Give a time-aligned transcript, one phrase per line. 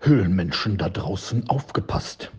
[0.00, 2.30] Höhlenmenschen da draußen aufgepasst.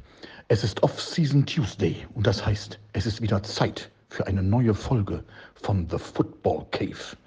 [0.47, 5.23] Es ist Off-Season Tuesday und das heißt, es ist wieder Zeit für eine neue Folge
[5.55, 7.17] von The Football Cave.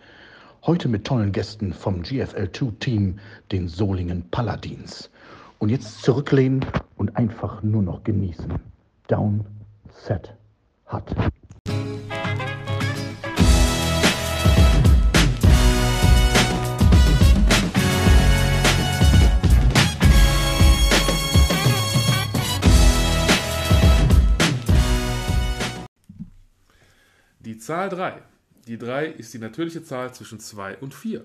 [0.64, 3.18] Heute mit tollen Gästen vom GFL2-Team,
[3.52, 5.10] den Solingen Paladins.
[5.58, 6.64] Und jetzt zurücklehnen
[6.96, 8.54] und einfach nur noch genießen.
[9.08, 9.44] Down,
[9.90, 10.34] set,
[10.90, 11.04] hut.
[27.62, 28.20] Zahl 3.
[28.66, 31.22] Die 3 ist die natürliche Zahl zwischen 2 und 4.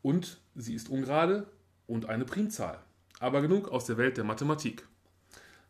[0.00, 1.48] Und sie ist ungerade
[1.88, 2.78] und eine Primzahl.
[3.18, 4.86] Aber genug aus der Welt der Mathematik.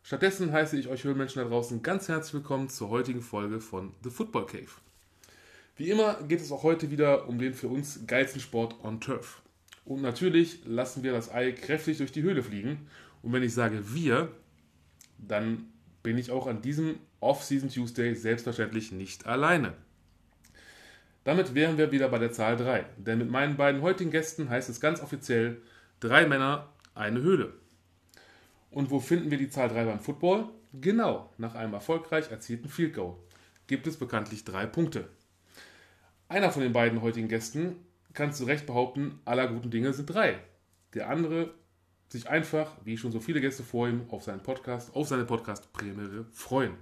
[0.03, 4.11] Stattdessen heiße ich euch Höhlenmenschen da draußen ganz herzlich willkommen zur heutigen Folge von The
[4.11, 4.69] Football Cave.
[5.77, 9.41] Wie immer geht es auch heute wieder um den für uns geilsten Sport on Turf.
[9.83, 12.87] Und natürlich lassen wir das Ei kräftig durch die Höhle fliegen.
[13.23, 14.31] Und wenn ich sage wir,
[15.17, 15.71] dann
[16.03, 19.73] bin ich auch an diesem Off-Season Tuesday selbstverständlich nicht alleine.
[21.23, 24.69] Damit wären wir wieder bei der Zahl 3, denn mit meinen beiden heutigen Gästen heißt
[24.69, 25.61] es ganz offiziell
[25.99, 27.53] drei Männer, eine Höhle.
[28.71, 30.49] Und wo finden wir die Zahl 3 beim Football?
[30.73, 33.15] Genau, nach einem erfolgreich erzielten Field Goal
[33.67, 35.07] gibt es bekanntlich drei Punkte.
[36.27, 37.75] Einer von den beiden heutigen Gästen
[38.13, 40.39] kann zu Recht behaupten, aller guten Dinge sind drei.
[40.93, 41.53] Der andere
[42.09, 46.25] sich einfach, wie schon so viele Gäste vor ihm, auf seinen Podcast, auf seine Podcast-Premiere
[46.31, 46.73] freuen.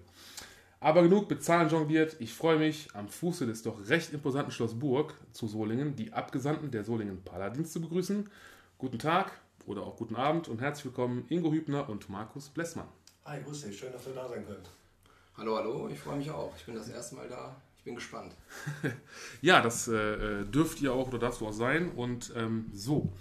[0.82, 2.16] Aber genug bezahlen jongliert.
[2.20, 6.72] Ich freue mich, am Fuße des doch recht imposanten Schloss Burg zu Solingen die Abgesandten
[6.72, 8.30] der Solingen Paladins zu begrüßen.
[8.78, 9.34] Guten Tag
[9.66, 12.88] oder auch guten Abend und herzlich willkommen Ingo Hübner und Markus Blessmann.
[13.26, 14.70] Hi, grüß dich, schön, dass ihr da sein könnt.
[15.36, 16.56] Hallo, hallo, ich freue mich auch.
[16.56, 17.58] Ich bin das erste Mal da.
[17.78, 18.34] Ich bin gespannt.
[19.42, 21.92] ja, das äh, dürft ihr auch oder darfst du auch sein.
[21.92, 23.12] Und ähm, so,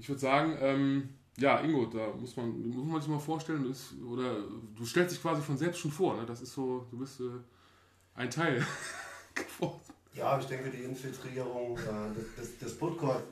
[0.00, 3.94] ich würde sagen, ähm, ja, Ingo, da muss man, muss man sich mal vorstellen, ist,
[4.02, 4.42] oder
[4.76, 6.26] du stellst dich quasi von selbst schon vor, ne?
[6.26, 7.24] Das ist so, du bist äh,
[8.14, 8.64] ein Teil
[9.34, 9.80] geworden.
[10.14, 13.24] Ja, ich denke, die Infiltrierung äh, des, des Podcast,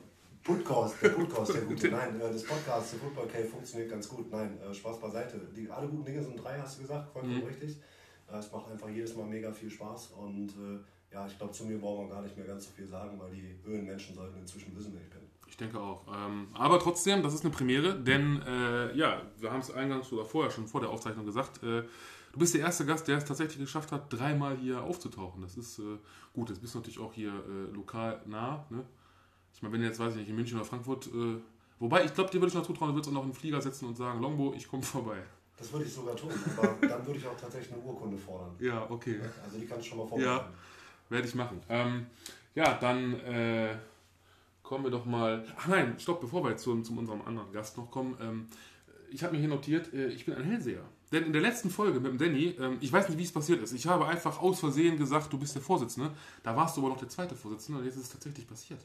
[0.43, 4.31] Podcast, der Podcast, der gute, nein, äh, des Podcasts, der Football Cave funktioniert ganz gut.
[4.31, 5.39] Nein, äh, Spaß beiseite.
[5.55, 7.47] Die, alle guten Dinge sind drei, hast du gesagt, vollkommen mhm.
[7.47, 7.77] richtig.
[8.31, 10.79] Äh, es macht einfach jedes Mal mega viel Spaß und äh,
[11.13, 13.31] ja, ich glaube, zu mir brauchen wir gar nicht mehr ganz so viel sagen, weil
[13.31, 15.28] die Höhenmenschen sollten inzwischen wissen, wer ich bin.
[15.49, 16.05] Ich denke auch.
[16.07, 20.23] Ähm, aber trotzdem, das ist eine Premiere, denn äh, ja, wir haben es eingangs oder
[20.23, 21.83] vorher schon vor der Aufzeichnung gesagt, äh,
[22.31, 25.41] du bist der erste Gast, der es tatsächlich geschafft hat, dreimal hier aufzutauchen.
[25.41, 25.97] Das ist äh,
[26.33, 28.65] gut, jetzt bist du natürlich auch hier äh, lokal nah.
[28.69, 28.83] Ne?
[29.53, 31.41] Ich meine, wenn du jetzt, weiß ich nicht, in München oder Frankfurt, äh,
[31.79, 33.87] wobei ich glaube, dir würde ich noch zutrauen, du würdest auch noch einen Flieger setzen
[33.87, 35.17] und sagen, Longbo, ich komme vorbei.
[35.57, 38.51] Das würde ich sogar tun, aber dann würde ich auch tatsächlich eine Urkunde fordern.
[38.59, 39.19] Ja, okay.
[39.43, 40.31] Also die kannst du schon mal vorbereiten.
[40.31, 40.53] Ja,
[41.09, 41.59] werde ich machen.
[41.67, 42.05] Ähm,
[42.55, 43.75] ja, dann äh,
[44.69, 45.43] kommen wir doch mal.
[45.57, 48.15] Ach nein, stopp, bevor wir jetzt zu, zu unserem anderen Gast noch kommen.
[48.21, 48.47] Ähm,
[49.09, 50.83] ich habe mir hier notiert, äh, ich bin ein Hellseher.
[51.11, 53.63] Denn in der letzten Folge mit dem Danny, ähm, ich weiß nicht, wie es passiert
[53.63, 53.73] ist.
[53.73, 56.11] Ich habe einfach aus Versehen gesagt, du bist der Vorsitzende.
[56.43, 58.79] Da warst du aber noch der zweite Vorsitzende und jetzt ist es tatsächlich passiert.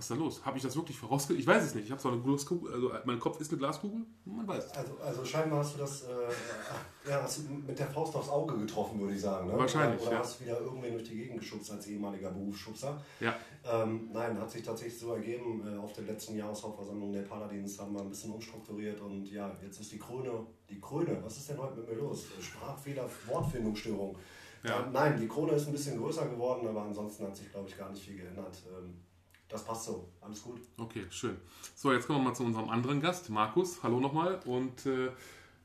[0.00, 0.40] Was ist da los?
[0.46, 1.40] Habe ich das wirklich vorausgesetzt?
[1.40, 1.84] Ich weiß es nicht.
[1.84, 4.72] Ich habe zwar eine Glaskugel, also mein Kopf ist eine Glaskugel, man weiß es.
[4.72, 8.56] Also, also scheinbar hast du das äh, ja, hast du mit der Faust aufs Auge
[8.56, 9.48] getroffen, würde ich sagen.
[9.48, 9.58] Ne?
[9.58, 10.00] Wahrscheinlich.
[10.00, 10.18] Oder, ja.
[10.20, 12.98] hast du wieder irgendwen durch die Gegend geschubst als ehemaliger Berufsschubser.
[13.20, 13.36] Ja.
[13.70, 15.68] Ähm, nein, hat sich tatsächlich so ergeben.
[15.68, 19.80] Äh, auf der letzten Jahreshauptversammlung der Paladins haben wir ein bisschen umstrukturiert und ja, jetzt
[19.80, 22.24] ist die Krone, die Krone, was ist denn heute mit mir los?
[22.40, 24.16] Sprachfehler, Wortfindungsstörung.
[24.64, 24.80] Ja.
[24.80, 27.76] Äh, nein, die Krone ist ein bisschen größer geworden, aber ansonsten hat sich, glaube ich,
[27.76, 28.62] gar nicht viel geändert.
[28.66, 28.94] Ähm,
[29.50, 30.08] das passt so.
[30.20, 30.60] Alles gut.
[30.78, 31.36] Okay, schön.
[31.74, 33.82] So, jetzt kommen wir mal zu unserem anderen Gast, Markus.
[33.82, 34.40] Hallo nochmal.
[34.44, 35.10] Und äh,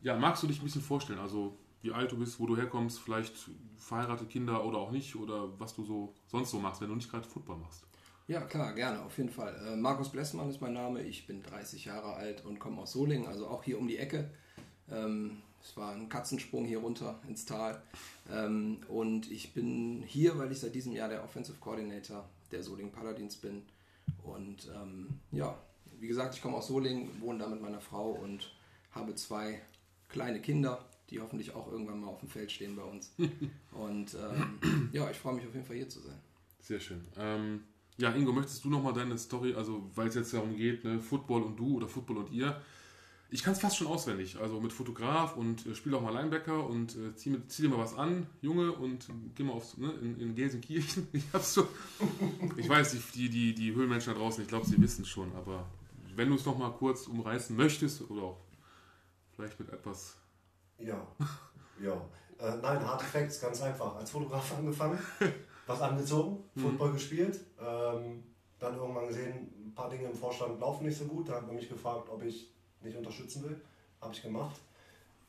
[0.01, 1.19] ja, magst du dich ein bisschen vorstellen?
[1.19, 3.33] Also, wie alt du bist, wo du herkommst, vielleicht
[3.77, 7.11] verheiratete Kinder oder auch nicht oder was du so sonst so machst, wenn du nicht
[7.11, 7.83] gerade Football machst?
[8.27, 9.55] Ja, klar, gerne, auf jeden Fall.
[9.67, 11.03] Äh, Markus Blessmann ist mein Name.
[11.03, 14.31] Ich bin 30 Jahre alt und komme aus Solingen, also auch hier um die Ecke.
[14.89, 17.81] Ähm, es war ein Katzensprung hier runter ins Tal.
[18.31, 22.91] Ähm, und ich bin hier, weil ich seit diesem Jahr der Offensive Coordinator der Solingen
[22.91, 23.63] Paladins bin.
[24.23, 25.57] Und ähm, ja,
[25.99, 28.53] wie gesagt, ich komme aus Solingen, wohne da mit meiner Frau und
[28.91, 29.61] habe zwei
[30.09, 33.13] kleine Kinder, die hoffentlich auch irgendwann mal auf dem Feld stehen bei uns.
[33.71, 36.19] und ähm, ja, ich freue mich auf jeden Fall hier zu sein.
[36.59, 37.05] Sehr schön.
[37.17, 37.63] Ähm,
[37.97, 41.43] ja, Ingo, möchtest du nochmal deine Story, also weil es jetzt darum geht, ne, Football
[41.43, 42.61] und du oder Football und ihr,
[43.29, 46.67] ich kann es fast schon auswendig, also mit Fotograf und äh, spiele auch mal Linebacker
[46.67, 50.19] und äh, zieh, zieh, dir mal was an, Junge, und geh mal aufs, ne, in,
[50.19, 51.07] in Gelsenkirchen.
[51.13, 51.67] Ich hab's so.
[52.57, 55.65] Ich weiß, die, die, die Höhlenmenschen da draußen, ich glaube, sie wissen es schon, aber
[56.15, 58.37] wenn du es nochmal kurz umreißen möchtest oder auch
[59.35, 60.15] vielleicht mit etwas.
[60.77, 61.05] Ja,
[61.81, 61.93] ja.
[62.37, 63.95] Äh, nein, Hard Facts, ganz einfach.
[63.95, 64.99] Als Fotograf angefangen,
[65.67, 68.23] was angezogen, Football gespielt, ähm,
[68.59, 71.29] dann irgendwann gesehen, ein paar Dinge im Vorstand laufen nicht so gut.
[71.29, 72.54] Da hat man mich gefragt, ob ich
[72.85, 73.59] nicht unterstützen will.
[74.01, 74.59] Habe ich gemacht.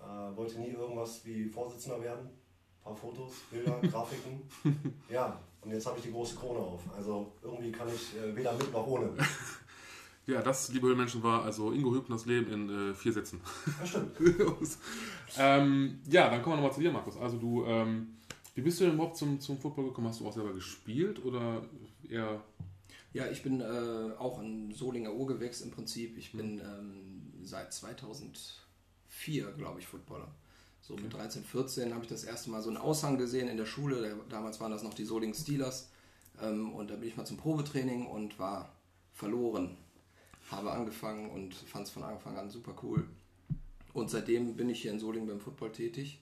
[0.00, 2.26] Äh, wollte nie irgendwas wie Vorsitzender werden.
[2.26, 4.43] Ein paar Fotos, Bilder, Grafiken.
[5.11, 6.82] Ja, und jetzt habe ich die große Krone auf.
[6.97, 9.11] Also irgendwie kann ich äh, weder mit noch ohne.
[10.29, 13.41] Ja, das, liebe Höhlenmenschen, war also Ingo Hübners Leben in äh, vier Sätzen.
[13.79, 14.11] Das stimmt.
[15.38, 17.17] ähm, ja, dann kommen wir nochmal zu dir, Markus.
[17.17, 18.17] Also du, ähm,
[18.56, 20.08] wie bist du denn überhaupt zum, zum Football gekommen?
[20.08, 21.62] Hast du auch selber gespielt oder
[22.11, 22.43] eher...
[23.12, 26.19] Ja, ich bin äh, auch ein Solinger Urgewächs im Prinzip.
[26.19, 27.16] Ich bin ähm,
[27.46, 30.28] seit 2004, glaube ich, Footballer.
[30.81, 33.66] So mit 13, 14 habe ich das erste Mal so einen Aushang gesehen in der
[33.66, 34.20] Schule.
[34.28, 35.88] Damals waren das noch die Soling Steelers.
[36.40, 38.72] Ähm, und da bin ich mal zum Probetraining und war
[39.12, 39.76] verloren.
[40.50, 43.08] Habe angefangen und fand es von Anfang an super cool.
[43.94, 46.20] Und seitdem bin ich hier in Solingen beim Football tätig.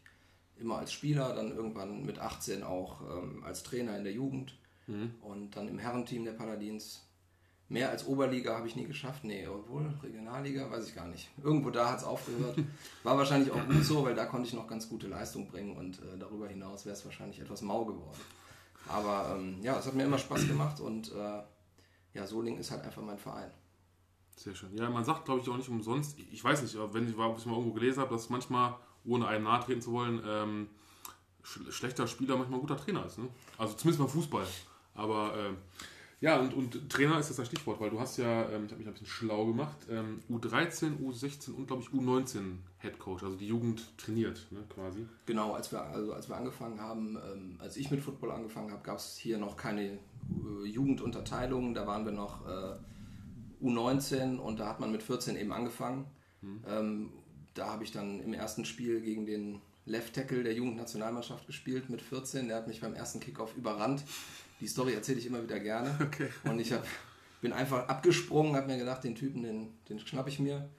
[0.59, 4.55] Immer als Spieler, dann irgendwann mit 18 auch ähm, als Trainer in der Jugend
[5.23, 7.03] und dann im Herrenteam der Paladins.
[7.75, 9.25] Mehr als Oberliga habe ich nie geschafft.
[9.25, 11.29] Nee, obwohl Regionalliga, weiß ich gar nicht.
[11.43, 12.57] Irgendwo da hat es aufgehört.
[13.03, 15.99] War wahrscheinlich auch gut so, weil da konnte ich noch ganz gute Leistung bringen und
[15.99, 18.21] äh, darüber hinaus wäre es wahrscheinlich etwas mau geworden.
[18.87, 21.43] Aber ähm, ja, es hat mir immer Spaß gemacht und äh,
[22.13, 23.51] ja, Solingen ist halt einfach mein Verein.
[24.37, 24.77] Sehr schön.
[24.77, 27.47] Ja, man sagt, glaube ich, auch nicht umsonst, ich weiß nicht, wenn ich, ob ich
[27.47, 30.69] mal irgendwo gelesen habe, dass manchmal, ohne einem nahe treten zu wollen, ähm,
[31.43, 33.19] sch schlechter Spieler manchmal ein guter Trainer ist.
[33.19, 33.29] Ne?
[33.59, 34.47] Also zumindest beim Fußball.
[34.95, 35.57] Aber ähm,
[36.25, 38.79] ja, und, und Trainer ist das das Stichwort, weil du hast ja, ähm, ich habe
[38.79, 43.37] mich ein bisschen schlau gemacht, ähm, U13, U16 und glaube ich U19 Head Coach, also
[43.37, 45.05] die Jugend trainiert, ne, quasi.
[45.27, 48.83] Genau, als wir, also als wir angefangen haben, ähm, als ich mit Football angefangen habe,
[48.83, 51.75] gab es hier noch keine äh, Jugendunterteilung.
[51.75, 52.75] Da waren wir noch äh,
[53.63, 56.07] U19 und da hat man mit 14 eben angefangen.
[56.67, 57.11] Ähm,
[57.53, 62.01] da habe ich dann im ersten Spiel gegen den Left Tackle der Jugendnationalmannschaft gespielt mit
[62.01, 62.49] 14.
[62.49, 64.05] Der hat mich beim ersten Kickoff überrannt.
[64.65, 65.95] Die Story erzähle ich immer wieder gerne.
[66.01, 66.31] Okay.
[66.45, 66.87] Und ich hab,
[67.43, 70.71] bin einfach abgesprungen, habe mir gedacht, den Typen, den, den schnapp ich mir.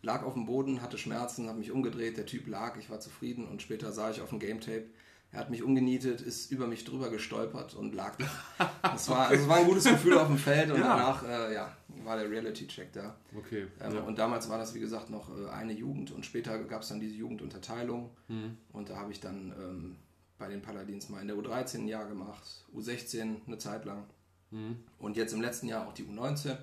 [0.00, 3.48] Lag auf dem Boden, hatte Schmerzen, habe mich umgedreht, der Typ lag, ich war zufrieden
[3.48, 4.84] und später sah ich auf dem Game Tape,
[5.32, 8.70] er hat mich umgenietet, ist über mich drüber gestolpert und lag da.
[8.82, 10.96] Das war, also es war ein gutes Gefühl auf dem Feld und Ja.
[10.96, 13.16] danach äh, ja, war der Reality-Check da.
[13.36, 13.66] Okay.
[13.80, 14.00] Ähm, ja.
[14.02, 17.00] Und damals war das, wie gesagt, noch äh, eine Jugend und später gab es dann
[17.00, 18.10] diese Jugendunterteilung.
[18.28, 18.56] Mhm.
[18.72, 19.96] Und da habe ich dann ähm,
[20.40, 22.42] bei den Paladins mal in der U13 ein Jahr gemacht,
[22.74, 24.04] U16 eine Zeit lang
[24.52, 24.78] Mhm.
[24.98, 26.56] und jetzt im letzten Jahr auch die U19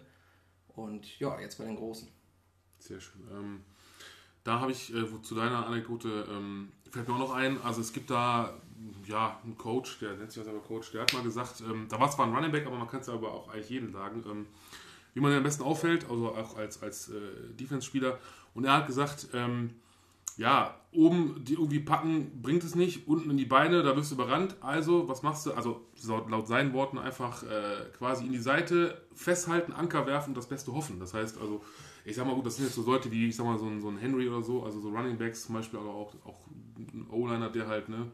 [0.75, 2.09] und ja, jetzt bei den Großen.
[2.79, 3.21] Sehr schön.
[3.31, 3.61] Ähm,
[4.43, 7.93] da habe ich äh, zu deiner Anekdote, ähm, fällt mir auch noch ein, also es
[7.93, 8.53] gibt da
[9.05, 11.97] ja einen Coach, der nennt sich ja selber Coach, der hat mal gesagt, ähm, da
[11.97, 14.21] war zwar ein Running Back, aber man kann es ja aber auch eigentlich jedem sagen,
[14.29, 14.47] ähm,
[15.13, 17.21] wie man am besten auffällt, also auch als, als äh,
[17.57, 18.19] Defense-Spieler.
[18.53, 19.75] Und er hat gesagt, ähm,
[20.37, 24.15] ja, oben die irgendwie packen bringt es nicht, unten in die Beine, da wirst du
[24.15, 24.55] überrannt.
[24.61, 25.51] Also, was machst du?
[25.53, 30.37] Also, so laut seinen Worten einfach äh, quasi in die Seite festhalten, Anker werfen und
[30.37, 30.99] das Beste hoffen.
[30.99, 31.63] Das heißt also,
[32.05, 33.81] ich sag mal gut, das sind jetzt so Leute wie, ich sag mal, so ein,
[33.81, 36.47] so ein Henry oder so, also so Running Backs zum Beispiel, aber auch, auch
[36.77, 38.11] ein O-Liner, der halt, ne,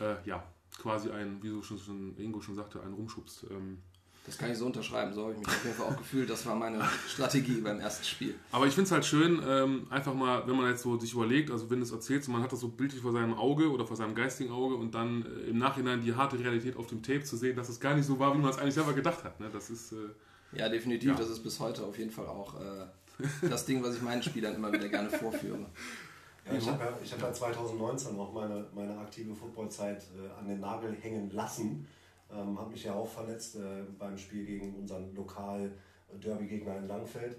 [0.00, 0.44] äh, ja,
[0.78, 3.46] quasi ein, wie so schon, schon Ingo schon sagte, einen rumschubst.
[3.50, 3.78] Ähm,
[4.26, 6.28] Das kann ich so unterschreiben, so habe ich mich auf jeden Fall auch gefühlt.
[6.28, 8.34] Das war meine Strategie beim ersten Spiel.
[8.50, 11.52] Aber ich finde es halt schön, ähm, einfach mal, wenn man jetzt so sich überlegt,
[11.52, 13.86] also wenn du es erzählst und man hat das so bildlich vor seinem Auge oder
[13.86, 17.22] vor seinem geistigen Auge und dann äh, im Nachhinein die harte Realität auf dem Tape
[17.22, 19.38] zu sehen, dass es gar nicht so war, wie man es eigentlich selber gedacht hat.
[19.38, 19.48] Ne?
[19.52, 19.96] Das ist, äh,
[20.58, 21.10] Ja, definitiv.
[21.10, 21.14] Ja.
[21.14, 22.86] Das ist bis heute auf jeden Fall auch äh,
[23.48, 25.66] das Ding, was ich meinen Spielern immer wieder gerne vorführe.
[26.46, 30.48] Ja, ich habe ja, ich hab ja 2019 auch meine, meine aktive Footballzeit äh, an
[30.48, 31.86] den Nagel hängen lassen.
[32.32, 37.38] Ähm, habe mich ja auch verletzt äh, beim Spiel gegen unseren Lokal-Derby-Gegner in Langfeld.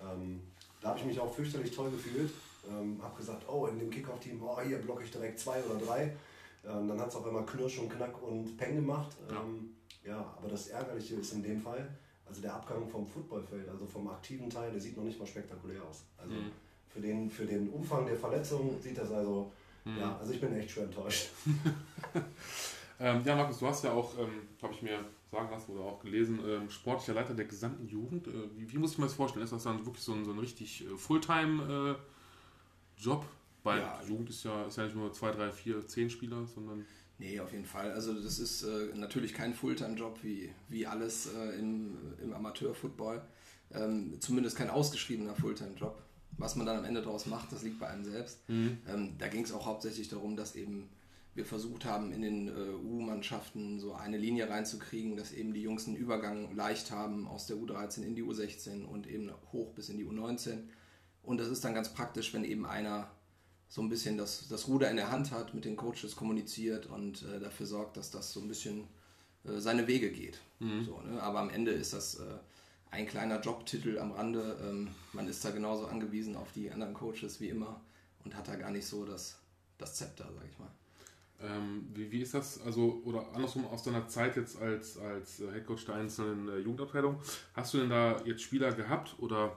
[0.00, 0.40] Ähm,
[0.80, 2.30] da habe ich mich auch fürchterlich toll gefühlt.
[2.70, 6.12] Ähm, habe gesagt, oh, in dem Kickoff-Team, oh, hier blocke ich direkt zwei oder drei.
[6.64, 9.16] Ähm, dann hat es auf einmal Knirsch und Knack und Peng gemacht.
[9.30, 9.70] Ähm,
[10.04, 11.88] ja, aber das Ärgerliche ist in dem Fall,
[12.26, 15.82] also der Abgang vom Footballfeld, also vom aktiven Teil, der sieht noch nicht mal spektakulär
[15.82, 16.04] aus.
[16.16, 16.34] Also
[16.88, 19.52] für, den, für den Umfang der Verletzung sieht das also,
[19.98, 21.30] ja, also ich bin echt schwer enttäuscht.
[23.00, 24.30] ähm, ja, Markus, du hast ja auch, ähm,
[24.62, 28.26] habe ich mir sagen lassen oder auch gelesen, ähm, sportlicher Leiter der gesamten Jugend.
[28.28, 29.44] Äh, wie, wie muss ich mir das vorstellen?
[29.44, 31.98] Ist das dann wirklich so ein, so ein richtig äh, Fulltime-Job?
[33.62, 34.00] Weil Ja.
[34.08, 36.86] Jugend ist ja, ist ja nicht nur zwei, drei, vier, zehn Spieler, sondern.
[37.18, 37.90] Nee, auf jeden Fall.
[37.92, 43.20] Also das ist äh, natürlich kein Fulltime-Job wie, wie alles äh, im, im Amateur-Football.
[43.74, 46.00] Ähm, zumindest kein ausgeschriebener Fulltime-Job.
[46.38, 48.38] Was man dann am Ende daraus macht, das liegt bei einem selbst.
[48.48, 48.78] Ähm,
[49.18, 50.88] da ging es auch hauptsächlich darum, dass eben
[51.38, 55.86] wir versucht haben, in den äh, U-Mannschaften so eine Linie reinzukriegen, dass eben die Jungs
[55.86, 59.98] einen Übergang leicht haben aus der U13 in die U16 und eben hoch bis in
[59.98, 60.64] die U19.
[61.22, 63.10] Und das ist dann ganz praktisch, wenn eben einer
[63.68, 67.22] so ein bisschen das, das Ruder in der Hand hat, mit den Coaches kommuniziert und
[67.22, 68.88] äh, dafür sorgt, dass das so ein bisschen
[69.44, 70.40] äh, seine Wege geht.
[70.84, 71.22] So, ne?
[71.22, 72.38] Aber am Ende ist das äh,
[72.90, 74.58] ein kleiner Jobtitel am Rande.
[74.60, 77.80] Ähm, man ist da genauso angewiesen auf die anderen Coaches wie immer
[78.24, 79.38] und hat da gar nicht so das,
[79.76, 80.72] das Zepter, sag ich mal.
[81.40, 85.52] Ähm, wie, wie ist das, also, oder andersrum aus deiner Zeit jetzt als, als äh,
[85.52, 87.20] Headcoach der einzelnen äh, Jugendabteilung,
[87.54, 89.56] hast du denn da jetzt Spieler gehabt oder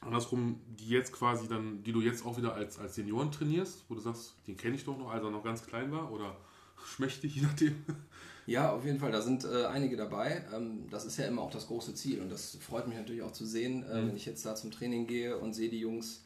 [0.00, 3.94] andersrum, die jetzt quasi dann, die du jetzt auch wieder als, als Senioren trainierst, wo
[3.94, 6.36] du sagst, den kenne ich doch noch, als er noch ganz klein war oder
[6.84, 7.76] schmächtig, je nachdem?
[8.46, 10.44] Ja, auf jeden Fall, da sind äh, einige dabei.
[10.52, 13.32] Ähm, das ist ja immer auch das große Ziel und das freut mich natürlich auch
[13.32, 14.08] zu sehen, äh, mhm.
[14.08, 16.23] wenn ich jetzt da zum Training gehe und sehe die Jungs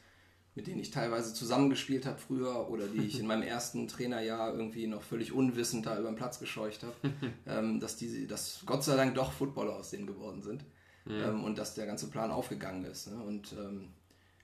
[0.59, 4.87] mit denen ich teilweise zusammengespielt habe früher oder die ich in meinem ersten Trainerjahr irgendwie
[4.87, 6.95] noch völlig unwissend da über den Platz gescheucht habe,
[7.47, 10.65] ähm, dass die, dass Gott sei Dank doch Footballer aus denen geworden sind
[11.05, 11.23] mhm.
[11.23, 13.07] ähm, und dass der ganze Plan aufgegangen ist.
[13.07, 13.23] Ne?
[13.23, 13.87] Und ähm,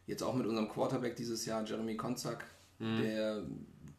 [0.07, 2.45] jetzt auch mit unserem Quarterback dieses Jahr, Jeremy Konzak,
[2.79, 3.01] mhm.
[3.01, 3.43] der,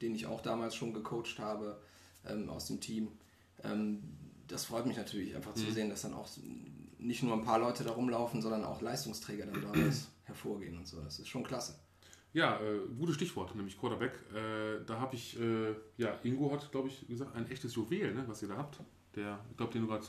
[0.00, 1.82] den ich auch damals schon gecoacht habe
[2.26, 3.08] ähm, aus dem Team.
[3.62, 4.02] Ähm,
[4.48, 5.60] das freut mich natürlich einfach mhm.
[5.60, 6.30] zu sehen, dass dann auch
[6.98, 10.98] nicht nur ein paar Leute da rumlaufen, sondern auch Leistungsträger dann daraus hervorgehen und so.
[11.02, 11.74] Das ist schon klasse.
[12.36, 14.12] Ja, äh, gutes Stichwort, nämlich Quarterback.
[14.34, 18.24] Äh, da habe ich, äh, ja, Ingo hat, glaube ich, gesagt, ein echtes Juwel, ne,
[18.26, 18.78] was ihr da habt.
[19.14, 20.04] Der, ich glaube, den du gerade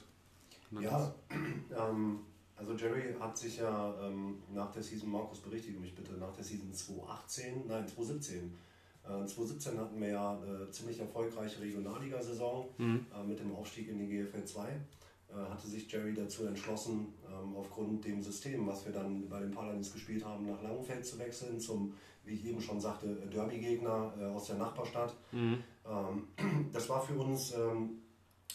[0.81, 1.15] ja.
[1.79, 2.19] Ähm,
[2.57, 6.43] also Jerry hat sich ja ähm, nach der Season, Markus berichtige mich bitte, nach der
[6.43, 8.53] Season 2018, nein 2017,
[9.05, 13.05] 2017 äh, hatten wir ja eine ziemlich erfolgreiche Regionalliga-Saison mhm.
[13.15, 14.67] Äh, mit dem Aufstieg in die GFL 2.
[15.29, 19.51] Äh, hatte sich Jerry dazu entschlossen, ähm, aufgrund dem System, was wir dann bei den
[19.51, 21.93] Paladins gespielt haben, nach Langenfeld zu wechseln, zum,
[22.27, 25.15] wie ich eben schon sagte, Derby-Gegner äh, aus der Nachbarstadt.
[25.31, 25.63] Mhm.
[25.85, 28.01] Ähm, das war für uns ähm,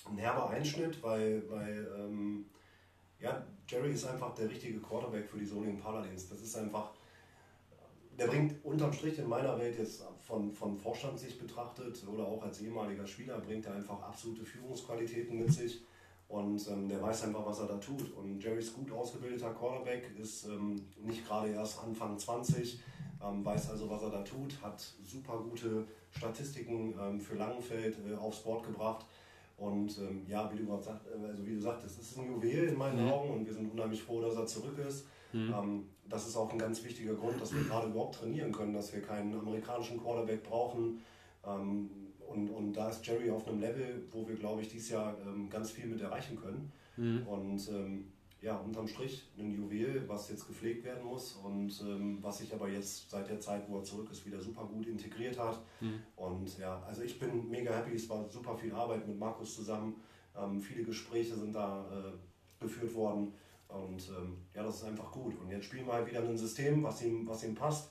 [0.09, 1.87] ein herber Einschnitt, weil, weil
[3.23, 6.29] ja, Jerry ist einfach der richtige Quarterback für die Solingen Paladins.
[6.29, 6.91] Das ist einfach,
[8.19, 12.61] der bringt unterm Strich in meiner Welt jetzt von, von Vorstandssicht betrachtet oder auch als
[12.61, 15.83] ehemaliger Spieler, bringt er einfach absolute Führungsqualitäten mit sich
[16.29, 18.13] und ähm, der weiß einfach, was er da tut.
[18.17, 22.81] Und Jerry ist gut ausgebildeter Quarterback, ist ähm, nicht gerade erst Anfang 20,
[23.25, 28.15] ähm, weiß also, was er da tut, hat super gute Statistiken ähm, für Langenfeld äh,
[28.17, 29.07] aufs Board gebracht.
[29.57, 32.27] Und ähm, ja, wie du gerade sagt, äh, also wie du sagtest, es ist ein
[32.27, 33.13] Juwel in meinen mhm.
[33.13, 35.07] Augen und wir sind unheimlich froh, dass er zurück ist.
[35.33, 35.55] Mhm.
[35.55, 38.93] Ähm, das ist auch ein ganz wichtiger Grund, dass wir gerade überhaupt trainieren können, dass
[38.93, 41.01] wir keinen amerikanischen Quarterback brauchen.
[41.43, 45.49] Und, und da ist Jerry auf einem Level, wo wir, glaube ich, dieses Jahr ähm,
[45.49, 46.71] ganz viel mit erreichen können.
[46.97, 47.27] Mhm.
[47.27, 48.13] Und ähm,
[48.43, 52.69] ja, unterm Strich ein Juwel, was jetzt gepflegt werden muss und ähm, was sich aber
[52.69, 55.61] jetzt seit der Zeit, wo er zurück ist, wieder super gut integriert hat.
[55.81, 56.03] Mhm.
[56.17, 59.95] Und ja, also ich bin mega happy, es war super viel Arbeit mit Markus zusammen.
[60.37, 63.33] Ähm, viele Gespräche sind da äh, geführt worden.
[63.69, 65.41] Und ähm, ja, das ist einfach gut.
[65.41, 67.91] Und jetzt spielen wir halt wieder ein System, was ihm, was ihm passt.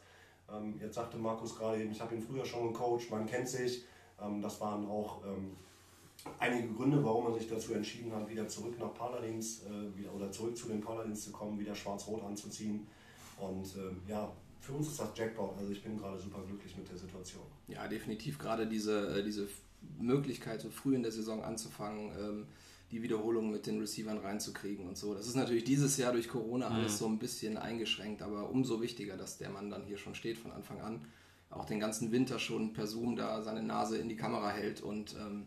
[0.51, 3.86] Ähm, jetzt sagte Markus gerade eben, ich habe ihn früher schon gecoacht, man kennt sich.
[4.22, 5.55] Ähm, das waren auch ähm,
[6.40, 10.32] einige Gründe, warum man sich dazu entschieden hat, wieder zurück nach Paladins äh, wieder, oder
[10.32, 12.88] zurück zu den Paladins zu kommen, wieder schwarz-rot anzuziehen.
[13.40, 15.58] Und ähm, ja, für uns ist das Jackpot.
[15.58, 17.44] Also ich bin gerade super glücklich mit der Situation.
[17.68, 18.38] Ja, definitiv.
[18.38, 19.48] Gerade diese, äh, diese
[20.00, 22.46] Möglichkeit, so früh in der Saison anzufangen,
[22.92, 25.16] die Wiederholungen mit den Receivern reinzukriegen und so.
[25.16, 26.75] Das ist natürlich dieses Jahr durch Corona mhm.
[26.75, 30.38] alles so ein bisschen eingeschränkt, aber umso wichtiger, dass der Mann dann hier schon steht
[30.38, 31.01] von Anfang an
[31.51, 35.16] auch den ganzen Winter schon per Zoom da seine Nase in die Kamera hält und
[35.20, 35.46] ähm,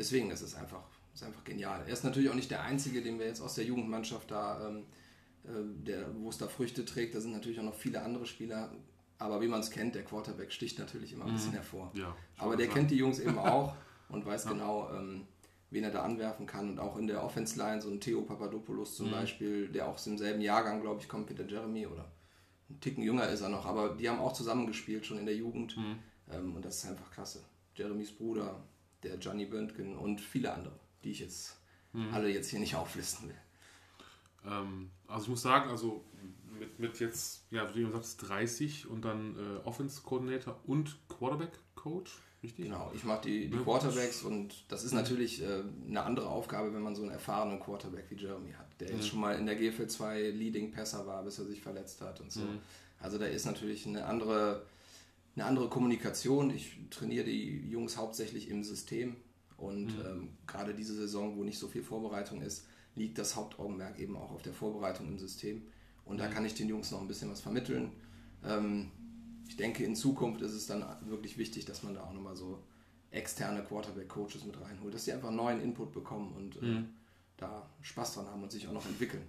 [0.00, 0.82] deswegen ist es einfach,
[1.14, 1.82] ist einfach genial.
[1.86, 4.86] Er ist natürlich auch nicht der Einzige, den wir jetzt aus der Jugendmannschaft da, ähm,
[5.44, 7.14] äh, wo es da Früchte trägt.
[7.14, 8.72] Da sind natürlich auch noch viele andere Spieler.
[9.18, 11.56] Aber wie man es kennt, der Quarterback sticht natürlich immer ein bisschen mhm.
[11.56, 11.92] hervor.
[11.94, 13.76] Ja, aber der kennt die Jungs eben auch
[14.08, 14.52] und weiß ja.
[14.52, 15.26] genau, ähm,
[15.68, 16.70] wen er da anwerfen kann.
[16.70, 19.12] Und auch in der Offense Line, so ein Theo Papadopoulos zum mhm.
[19.12, 22.10] Beispiel, der auch im selben Jahrgang, glaube ich, kommt wie der Jeremy oder
[22.70, 25.76] ein Ticken jünger ist er noch, aber die haben auch zusammengespielt, schon in der Jugend.
[25.76, 25.98] Mhm.
[26.32, 27.44] Ähm, und das ist einfach klasse.
[27.74, 28.62] Jeremys Bruder,
[29.02, 31.58] der Johnny Böntgen und viele andere, die ich jetzt
[31.92, 32.12] mhm.
[32.12, 33.38] alle jetzt hier nicht auflisten will.
[34.46, 36.04] Ähm, also ich muss sagen, also
[36.58, 42.64] mit, mit jetzt, ja, wie du sagst, 30 und dann äh, Offense-Coordinator und Quarterback-Coach Richtig?
[42.66, 46.80] Genau, ich mache die, die Quarterbacks und das ist natürlich äh, eine andere Aufgabe, wenn
[46.80, 49.88] man so einen erfahrenen Quarterback wie Jeremy hat, der jetzt schon mal in der GFL
[49.88, 52.40] 2 Leading Passer war, bis er sich verletzt hat und so.
[52.40, 52.60] Mhm.
[52.98, 54.64] Also da ist natürlich eine andere,
[55.40, 56.50] eine andere Kommunikation.
[56.50, 59.16] Ich trainiere die Jungs hauptsächlich im System
[59.56, 60.06] und mhm.
[60.06, 64.32] ähm, gerade diese Saison, wo nicht so viel Vorbereitung ist, liegt das Hauptaugenmerk eben auch
[64.32, 65.62] auf der Vorbereitung im System.
[66.04, 67.92] Und da kann ich den Jungs noch ein bisschen was vermitteln.
[68.44, 68.90] Ähm,
[69.48, 72.62] ich denke, in Zukunft ist es dann wirklich wichtig, dass man da auch nochmal so
[73.10, 76.76] externe Quarterback-Coaches mit reinholt, dass sie einfach neuen Input bekommen und äh, mhm.
[76.76, 76.84] äh,
[77.38, 79.22] da Spaß dran haben und sich auch noch entwickeln.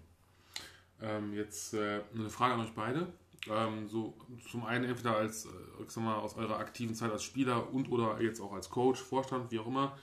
[1.01, 3.07] Ähm, jetzt äh, eine Frage an euch beide.
[3.49, 4.15] Ähm, so
[4.49, 5.49] zum einen entweder als, äh,
[5.87, 9.51] sag mal, aus eurer aktiven Zeit als Spieler und oder jetzt auch als Coach, Vorstand,
[9.51, 9.97] wie auch immer.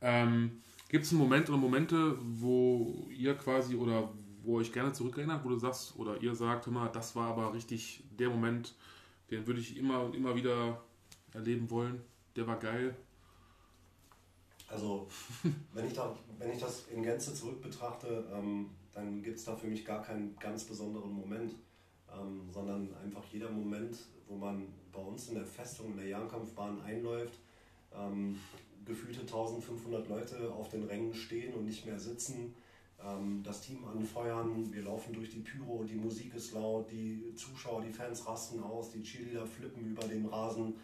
[0.00, 4.10] Ähm, Gibt es Momente oder Momente, wo ihr quasi oder
[4.42, 8.04] wo euch gerne zurückerinnert, wo du sagst, oder ihr sagt, mal, das war aber richtig
[8.18, 8.74] der Moment,
[9.30, 10.80] den würde ich immer und immer wieder
[11.34, 12.00] erleben wollen.
[12.36, 12.96] Der war geil.
[14.68, 15.08] Also,
[15.74, 19.56] wenn ich, da, wenn ich das in Gänze zurück betrachte, ähm, dann gibt es da
[19.56, 21.54] für mich gar keinen ganz besonderen Moment,
[22.14, 23.98] ähm, sondern einfach jeder Moment,
[24.28, 27.38] wo man bei uns in der Festung, in der Jahrenkampfbahn einläuft,
[27.94, 28.38] ähm,
[28.84, 32.54] gefühlte 1500 Leute auf den Rängen stehen und nicht mehr sitzen,
[33.04, 37.82] ähm, das Team anfeuern, wir laufen durch die Pyro, die Musik ist laut, die Zuschauer,
[37.82, 40.74] die Fans rasten aus, die Cheerleader flippen über den Rasen.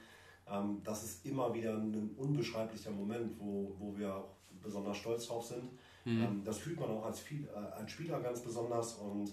[0.48, 4.28] Ähm, das ist immer wieder ein unbeschreiblicher Moment, wo, wo wir auch
[4.62, 5.64] besonders stolz drauf sind.
[6.04, 6.22] Mhm.
[6.22, 9.32] Ähm, das fühlt man auch als, viel, äh, als Spieler ganz besonders und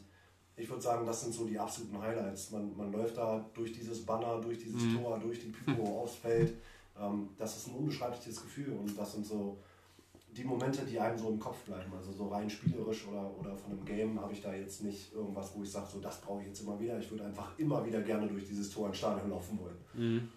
[0.55, 2.51] ich würde sagen, das sind so die absoluten Highlights.
[2.51, 5.01] Man, man läuft da durch dieses Banner, durch dieses mhm.
[5.01, 6.53] Tor, durch die Pyro aufs Feld.
[6.99, 9.57] Ähm, das ist ein unbeschreibliches Gefühl und das sind so
[10.35, 11.91] die Momente, die einem so im Kopf bleiben.
[11.93, 15.51] Also so rein spielerisch oder, oder von einem Game habe ich da jetzt nicht irgendwas,
[15.55, 16.97] wo ich sage, so das brauche ich jetzt immer wieder.
[16.99, 19.77] Ich würde einfach immer wieder gerne durch dieses Tor ins Stadion laufen wollen.
[19.93, 20.29] Mhm.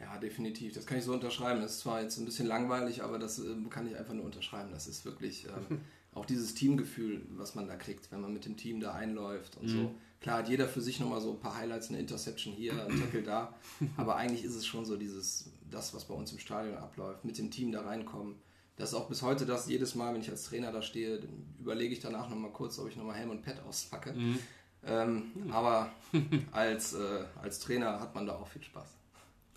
[0.00, 0.74] Ja, definitiv.
[0.74, 1.60] Das kann ich so unterschreiben.
[1.60, 4.70] Das ist zwar jetzt ein bisschen langweilig, aber das äh, kann ich einfach nur unterschreiben.
[4.72, 5.50] Das ist wirklich äh,
[6.12, 9.68] auch dieses Teamgefühl, was man da kriegt, wenn man mit dem Team da einläuft und
[9.68, 9.68] mhm.
[9.68, 9.94] so.
[10.20, 13.22] Klar hat jeder für sich nochmal so ein paar Highlights, eine Interception hier, ein Tackle
[13.22, 13.54] da,
[13.96, 17.38] aber eigentlich ist es schon so dieses, das, was bei uns im Stadion abläuft, mit
[17.38, 18.34] dem Team da reinkommen.
[18.76, 21.22] Das ist auch bis heute das, jedes Mal, wenn ich als Trainer da stehe,
[21.58, 24.12] überlege ich danach nochmal kurz, ob ich nochmal Helm und Pad auspacke.
[24.12, 24.38] Mhm.
[24.84, 25.92] Ähm, aber
[26.52, 28.88] als, äh, als Trainer hat man da auch viel Spaß.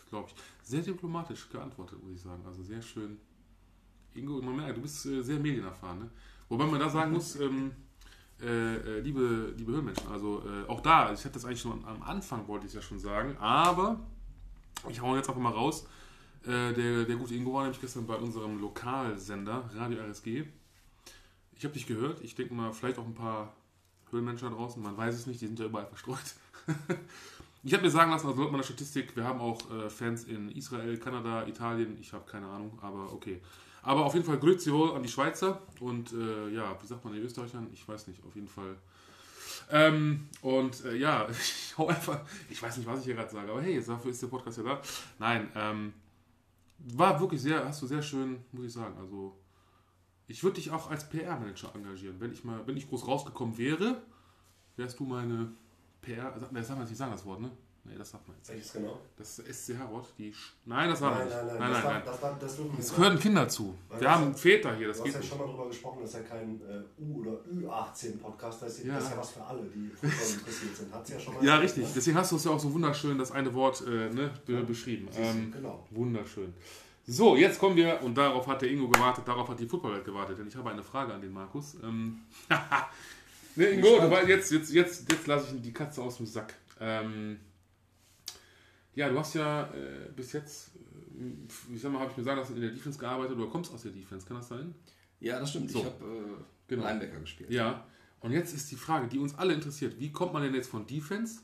[0.10, 0.36] Glaube ich.
[0.68, 2.44] Sehr diplomatisch geantwortet, muss ich sagen.
[2.46, 3.18] Also sehr schön.
[4.14, 6.00] Ingo, man merkt, du bist äh, sehr medienerfahren.
[6.00, 6.10] Ne?
[6.50, 7.72] Wobei man da sagen muss, ähm,
[8.42, 12.02] äh, äh, liebe, liebe Höhenmenschen, also äh, auch da, ich hatte das eigentlich schon am
[12.02, 14.00] Anfang, wollte ich ja schon sagen, aber
[14.90, 15.88] ich hau jetzt einfach mal raus.
[16.44, 20.46] Äh, der, der gute Ingo war nämlich gestern bei unserem Lokalsender, Radio RSG.
[21.56, 23.54] Ich habe dich gehört, ich denke mal, vielleicht auch ein paar
[24.12, 26.36] Höhenmenschen da draußen, man weiß es nicht, die sind ja überall verstreut.
[27.64, 30.52] ich habe mir sagen lassen, also laut meiner Statistik, wir haben auch äh, Fans in
[30.52, 33.42] Israel, Kanada, Italien, ich habe keine Ahnung, aber okay.
[33.84, 37.24] Aber auf jeden Fall Grüezi an die Schweizer und äh, ja, wie sagt man den
[37.24, 37.68] Österreichern?
[37.74, 38.78] Ich weiß nicht, auf jeden Fall.
[39.70, 43.52] Ähm, und äh, ja, ich hau einfach, ich weiß nicht, was ich hier gerade sage,
[43.52, 44.82] aber hey, dafür ist der Podcast ja da.
[45.20, 45.94] Nein, ähm,
[46.80, 48.96] war wirklich sehr, hast du sehr schön, muss ich sagen.
[48.98, 49.38] Also,
[50.28, 52.20] ich würde dich auch als PR-Manager engagieren.
[52.20, 54.02] Wenn ich mal, wenn ich groß rausgekommen wäre,
[54.78, 55.52] wärst du meine
[56.02, 57.52] PR, sag, darf man nicht sagen, das Wort, ne?
[57.86, 58.50] Nee, das sagt man jetzt.
[58.50, 58.98] Welches genau?
[59.18, 60.14] Das SCH-Wort.
[60.18, 60.34] Die
[60.66, 61.36] nein, das sagen wir nicht.
[61.36, 61.84] Nein, nein, nein.
[61.84, 63.76] nein, das, nein, das, das, das, das, das gehören Kinder zu.
[63.90, 66.16] Weil wir haben Väter hier, das du hast ja schon mal darüber gesprochen, das ist
[66.16, 68.96] ja kein äh, U- oder Ü18-Podcast, das, ist ja.
[68.96, 70.94] das ist ja was für alle, die Fußball interessiert sind.
[70.94, 71.84] Hat's ja schon mal Ja, richtig.
[71.84, 71.90] Ne?
[71.94, 75.10] Deswegen hast du es ja auch so wunderschön, das eine Wort äh, ne, be beschrieben.
[75.18, 75.86] Ähm, genau.
[75.92, 76.54] Wunderschön.
[77.06, 80.40] So, jetzt kommen wir, und darauf hat der Ingo gewartet, darauf hat die Footballwelt gewartet,
[80.40, 81.76] denn ich habe eine Frage an den Markus.
[81.84, 82.22] Ähm,
[83.58, 86.54] ne, Ingo, jetzt, jetzt, jetzt, jetzt lasse ich die Katze aus dem Sack.
[86.80, 87.40] Ähm,
[88.96, 92.40] ja, du hast ja äh, bis jetzt, äh, ich sag mal, habe ich mir sagen
[92.40, 94.74] lassen, in der Defense gearbeitet oder kommst aus der Defense, kann das sein?
[95.20, 95.72] Ja, das stimmt.
[95.72, 95.80] So.
[95.80, 96.84] Ich habe äh, Genau.
[96.88, 97.52] Linebacker gespielt.
[97.52, 97.86] Ja,
[98.20, 100.88] und jetzt ist die Frage, die uns alle interessiert, wie kommt man denn jetzt von
[100.88, 101.42] Defense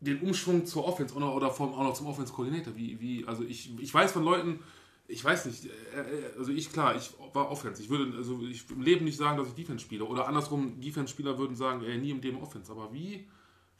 [0.00, 2.74] den Umschwung zur Offense oder, oder vom, auch noch zum Offense-Coordinator?
[2.74, 4.60] Wie, wie, also ich, ich weiß von Leuten,
[5.06, 7.82] ich weiß nicht, äh, äh, also ich, klar, ich war Offense.
[7.82, 10.04] Ich würde also ich im Leben nicht sagen, dass ich Defense spiele.
[10.04, 12.72] Oder andersrum, Defense-Spieler würden sagen, ey, nie im Leben Offense.
[12.72, 13.28] Aber wie,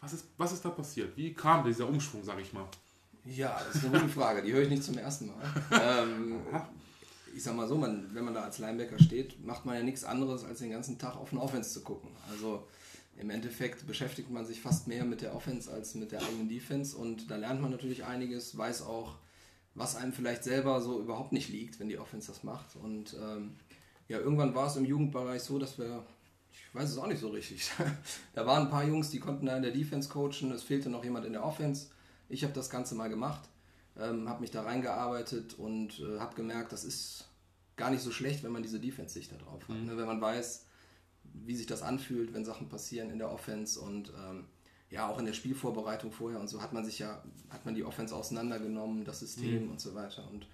[0.03, 1.17] was ist, was ist da passiert?
[1.17, 2.67] Wie kam dieser Umschwung, sag ich mal?
[3.25, 4.43] Ja, das ist eine gute Frage.
[4.43, 5.43] Die höre ich nicht zum ersten Mal.
[5.81, 6.41] ähm,
[7.35, 10.05] ich sag mal so, man, wenn man da als Linebacker steht, macht man ja nichts
[10.05, 12.11] anderes, als den ganzen Tag auf den Offense zu gucken.
[12.31, 12.67] Also
[13.17, 16.97] im Endeffekt beschäftigt man sich fast mehr mit der Offense als mit der eigenen Defense
[16.97, 19.17] und da lernt man natürlich einiges, weiß auch,
[19.75, 22.77] was einem vielleicht selber so überhaupt nicht liegt, wenn die Offense das macht.
[22.77, 23.53] Und ähm,
[24.09, 26.05] ja, irgendwann war es im Jugendbereich so, dass wir,
[26.53, 27.71] ich weiß es auch nicht so richtig,
[28.35, 31.05] da waren ein paar Jungs, die konnten da in der Defense coachen, es fehlte noch
[31.05, 31.89] jemand in der Offense.
[32.29, 33.49] Ich habe das Ganze mal gemacht,
[33.99, 37.27] ähm, habe mich da reingearbeitet und äh, habe gemerkt, das ist
[37.77, 39.77] gar nicht so schlecht, wenn man diese Defense-Sicht da drauf hat.
[39.77, 39.87] Mhm.
[39.87, 39.97] Ne?
[39.97, 40.67] Wenn man weiß,
[41.25, 44.47] wie sich das anfühlt, wenn Sachen passieren in der Offense und ähm,
[44.91, 47.85] ja, auch in der Spielvorbereitung vorher und so hat man sich ja, hat man die
[47.85, 49.71] Offense auseinandergenommen, das System Mhm.
[49.73, 50.29] und so weiter.
[50.31, 50.47] Und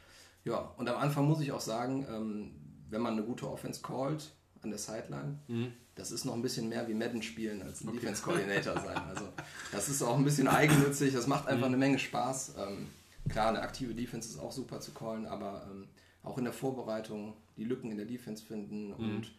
[0.44, 2.54] ja, und am Anfang muss ich auch sagen, ähm,
[2.88, 4.32] wenn man eine gute Offense callt
[4.68, 5.72] an der Sideline, Mhm.
[5.94, 8.96] das ist noch ein bisschen mehr wie Madden spielen als ein Defense Coordinator sein.
[9.08, 9.28] Also
[9.72, 11.74] das ist auch ein bisschen eigennützig, das macht einfach Mhm.
[11.74, 12.54] eine Menge Spaß.
[12.58, 12.88] Ähm,
[13.28, 15.88] klar, eine aktive Defense ist auch super zu callen, aber ähm,
[16.22, 19.32] auch in der Vorbereitung die Lücken in der Defense finden und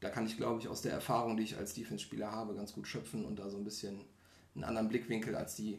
[0.00, 2.86] da kann ich, glaube ich, aus der Erfahrung, die ich als Defense-Spieler habe, ganz gut
[2.86, 4.00] schöpfen und da so ein bisschen
[4.54, 5.78] einen anderen Blickwinkel als die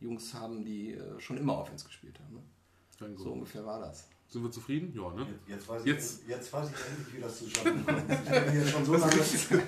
[0.00, 2.36] Jungs haben, die äh, schon immer Offense gespielt haben.
[2.36, 3.16] Ne?
[3.18, 4.08] So ungefähr war das.
[4.30, 4.92] Sind wir zufrieden?
[4.94, 5.26] Ja, ne?
[5.46, 8.02] Jetzt, jetzt, weiß Jetzt- Ich, jetzt weiß ich endlich, wie das zustande kommt.
[8.12, 9.12] Ich bin hier schon so lange.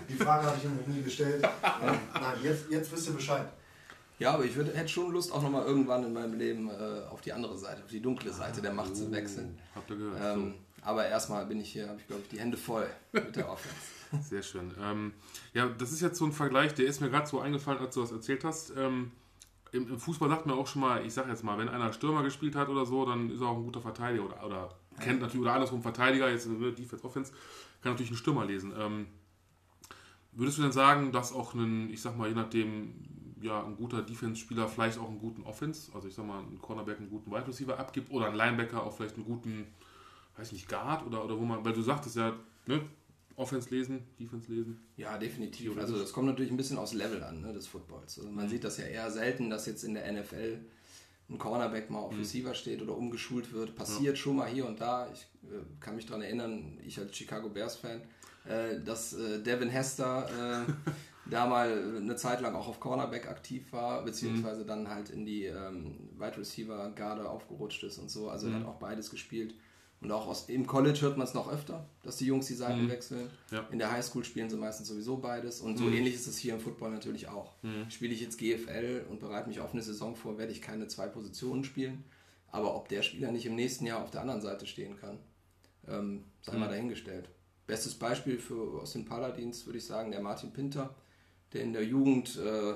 [0.08, 1.42] Die Frage habe ich ihm noch nie gestellt.
[1.42, 3.48] Ähm, Nein, jetzt, jetzt wisst ihr Bescheid.
[4.18, 7.22] Ja, aber ich würd, hätte schon Lust, auch nochmal irgendwann in meinem Leben äh, auf
[7.22, 9.58] die andere Seite, auf die dunkle Seite der Macht zu wechseln.
[9.74, 10.20] Habt ihr gehört?
[10.36, 13.50] Ähm, aber erstmal bin ich hier, habe ich glaube ich die Hände voll mit der
[13.50, 13.76] Offense.
[14.12, 14.74] so, sehr schön.
[14.78, 15.14] Ähm,
[15.54, 18.02] ja, das ist jetzt so ein Vergleich, der ist mir gerade so eingefallen, als du
[18.02, 18.74] das erzählt hast.
[18.76, 19.10] Ähm,
[19.72, 22.22] im, Im Fußball sagt man auch schon mal, ich sag jetzt mal, wenn einer Stürmer
[22.22, 25.42] gespielt hat oder so, dann ist er auch ein guter Verteidiger oder, oder kennt natürlich,
[25.42, 27.32] oder andersrum Verteidiger, jetzt ne, Defense, Offense,
[27.82, 28.72] kann natürlich einen Stürmer lesen.
[28.76, 29.06] Ähm,
[30.32, 32.94] würdest du denn sagen, dass auch ein, ich sag mal, je nachdem,
[33.40, 36.98] ja, ein guter Defense-Spieler vielleicht auch einen guten Offense, also ich sag mal, ein Cornerback
[36.98, 39.66] einen guten Wide Receiver abgibt oder ein Linebacker auch vielleicht einen guten,
[40.36, 42.32] weiß nicht, Guard oder, oder wo man, weil du sagtest ja,
[42.66, 42.82] ne,
[43.40, 44.78] Offense lesen, Defense lesen.
[44.96, 45.76] Ja, definitiv.
[45.78, 48.18] Also das kommt natürlich ein bisschen aufs Level an, ne, des Footballs.
[48.18, 50.60] Also man sieht das ja eher selten, dass jetzt in der NFL
[51.30, 53.74] ein Cornerback mal auf Receiver steht oder umgeschult wird.
[53.76, 55.08] Passiert schon mal hier und da.
[55.12, 58.02] Ich äh, kann mich daran erinnern, ich als Chicago Bears-Fan,
[58.46, 60.72] äh, dass äh, Devin Hester äh,
[61.30, 65.44] da mal eine Zeit lang auch auf Cornerback aktiv war, beziehungsweise dann halt in die
[65.44, 68.28] ähm, Wide Receiver-Garde aufgerutscht ist und so.
[68.28, 69.54] Also er hat auch beides gespielt.
[70.00, 72.88] Und auch aus, im College hört man es noch öfter, dass die Jungs die Seiten
[72.88, 73.28] wechseln.
[73.50, 73.66] Ja.
[73.70, 75.60] In der Highschool spielen sie meistens sowieso beides.
[75.60, 77.52] Und so ähnlich ist es hier im Football natürlich auch.
[77.90, 81.06] Spiele ich jetzt GFL und bereite mich auf eine Saison vor, werde ich keine zwei
[81.06, 82.04] Positionen spielen.
[82.50, 85.18] Aber ob der Spieler nicht im nächsten Jahr auf der anderen Seite stehen kann,
[85.86, 87.28] ähm, sei mal dahingestellt.
[87.66, 90.94] Bestes Beispiel für, aus den Paladins würde ich sagen, der Martin Pinter,
[91.52, 92.74] der in der Jugend äh,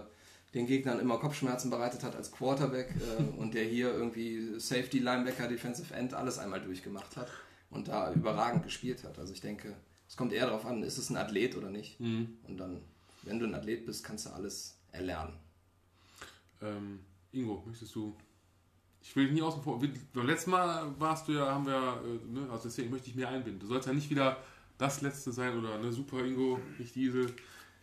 [0.55, 5.49] den Gegnern immer Kopfschmerzen bereitet hat als Quarterback äh, und der hier irgendwie Safety, Linebacker,
[5.49, 7.29] Defensive End alles einmal durchgemacht hat
[7.71, 9.19] und da überragend gespielt hat.
[9.19, 9.75] Also ich denke,
[10.09, 11.99] es kommt eher darauf an, ist es ein Athlet oder nicht.
[12.47, 12.81] Und dann,
[13.23, 15.35] wenn du ein Athlet bist, kannst du alles erlernen.
[16.63, 17.01] Ähm,
[17.33, 18.17] Ingo, möchtest du.
[19.03, 19.81] Ich will dich nie außen vor.
[19.81, 23.29] Beim letzten Mal warst du ja, haben wir, äh, ne, also deswegen möchte ich mir
[23.29, 23.61] einbinden.
[23.61, 24.39] Du sollst ja nicht wieder
[24.79, 27.35] das letzte sein oder ne, super Ingo, nicht Diesel,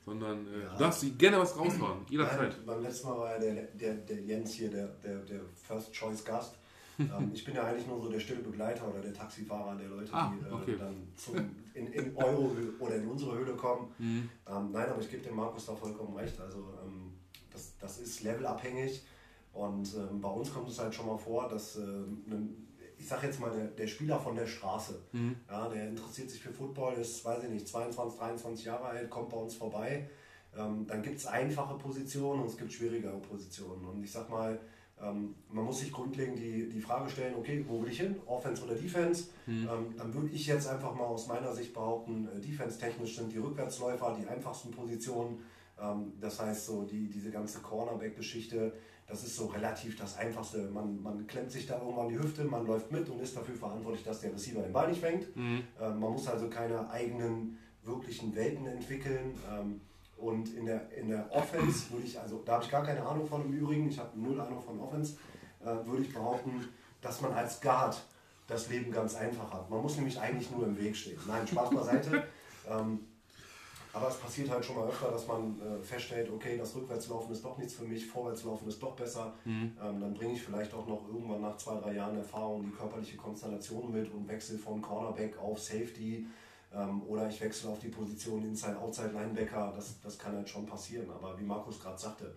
[0.06, 0.70] sondern äh, Ja.
[0.74, 2.40] du darfst gerne was raushauen, jederzeit.
[2.58, 5.94] Nein, beim letzten Mal war ja der, der, der Jens hier der, der, der First
[5.94, 6.56] Choice Gast.
[7.00, 10.14] ähm, ich bin ja eigentlich nur so der stille Begleiter oder der Taxifahrer der Leute,
[10.14, 10.76] Ah, die äh, okay.
[10.78, 11.36] dann zum,
[11.74, 13.92] in, in eure Höhle oder in unsere Höhle kommen.
[13.98, 14.30] Mhm.
[14.48, 16.40] Ähm, nein, aber ich gebe dem Markus da vollkommen recht.
[16.40, 17.14] Also ähm,
[17.52, 19.04] das, das ist levelabhängig
[19.54, 22.68] und ähm, bei uns kommt es halt schon mal vor, dass ähm, ein,
[23.02, 25.36] ich sage jetzt mal der, der Spieler von der Straße, Mhm.
[25.50, 29.30] ja, der interessiert sich für Football, ist, weiß ich nicht, 22, 23 Jahre alt, kommt
[29.30, 30.10] bei uns vorbei.
[30.56, 33.86] Ähm, dann gibt es einfache Positionen und es gibt schwierigere Positionen.
[33.86, 34.60] Und ich sag mal,
[35.02, 38.18] ähm, man muss sich grundlegend die, die Frage stellen, okay, wo will ich hin?
[38.28, 39.30] Offense oder Defense?
[39.48, 43.40] Ähm, dann würde ich jetzt einfach mal aus meiner Sicht behaupten, äh, defense-technisch sind die
[43.40, 45.40] Rückwärtsläufer die einfachsten Positionen.
[45.80, 48.74] Ähm, das heißt, so die, diese ganze Cornerback-Geschichte,
[49.12, 50.70] das ist so relativ das Einfachste.
[50.70, 54.06] Man, man klemmt sich da irgendwann die Hüfte, man läuft mit und ist dafür verantwortlich,
[54.06, 55.28] dass der Receiver den Ball nicht fängt.
[55.82, 59.38] Ähm, man muss also keine eigenen wirklichen Welten entwickeln.
[59.52, 59.82] Ähm,
[60.16, 63.28] und in der, in der Offense würde ich, also da habe ich gar keine Ahnung
[63.28, 65.18] von im Übrigen, ich habe null Ahnung von Offense,
[65.60, 66.70] äh, würde ich behaupten,
[67.02, 68.02] dass man als Guard
[68.48, 69.70] das Leben ganz einfach hat.
[69.70, 71.20] Man muss nämlich eigentlich nur im Weg stehen.
[71.28, 72.24] Nein, Spaß beiseite.
[72.70, 73.00] ähm,
[73.94, 77.44] aber es passiert halt schon mal öfter, dass man äh, feststellt, okay, das Rückwärtslaufen ist
[77.44, 79.34] doch nichts für mich, Vorwärtslaufen ist doch besser.
[79.84, 83.18] Ähm, dann bringe ich vielleicht auch noch irgendwann nach zwei, drei Jahren Erfahrung die körperliche
[83.18, 86.26] Konstellation mit und wechsle von Cornerback auf Safety.
[86.74, 89.74] Ähm, oder ich wechsle auf die Position Inside, Outside Linebacker.
[89.76, 91.10] Das, das kann halt schon passieren.
[91.12, 92.34] Aber wie Markus gerade sagte,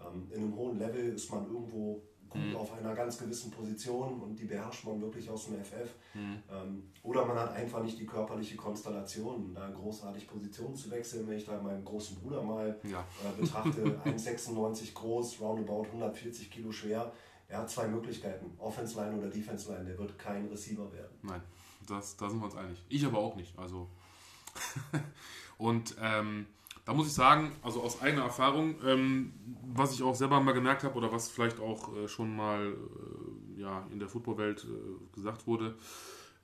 [0.00, 4.36] ähm, in einem hohen Level ist man irgendwo gut auf einer ganz gewissen Position und
[4.38, 5.88] die beherrscht man wirklich aus dem FF.
[6.14, 11.26] Ähm, oder man hat einfach nicht die körperliche Konstellation, da großartig Positionen zu wechseln.
[11.28, 13.04] Wenn ich da meinen großen Bruder mal Ja.
[13.24, 17.12] äh, betrachte, 1,96 groß, roundabout 140 Kilo schwer.
[17.48, 19.84] Er hat zwei Möglichkeiten, Offense Line oder Defense Line.
[19.86, 21.16] Der wird kein Receiver werden.
[21.22, 21.40] Nein,
[21.86, 22.84] das, da sind wir uns einig.
[22.90, 23.58] Ich aber auch nicht.
[23.58, 23.88] Also.
[25.58, 26.46] Und ähm,
[26.88, 29.34] da muss ich sagen, also aus eigener Erfahrung, ähm,
[29.74, 32.72] was ich auch selber mal gemerkt habe oder was vielleicht auch äh, schon mal
[33.56, 35.74] äh, ja, in der Footballwelt äh, gesagt wurde,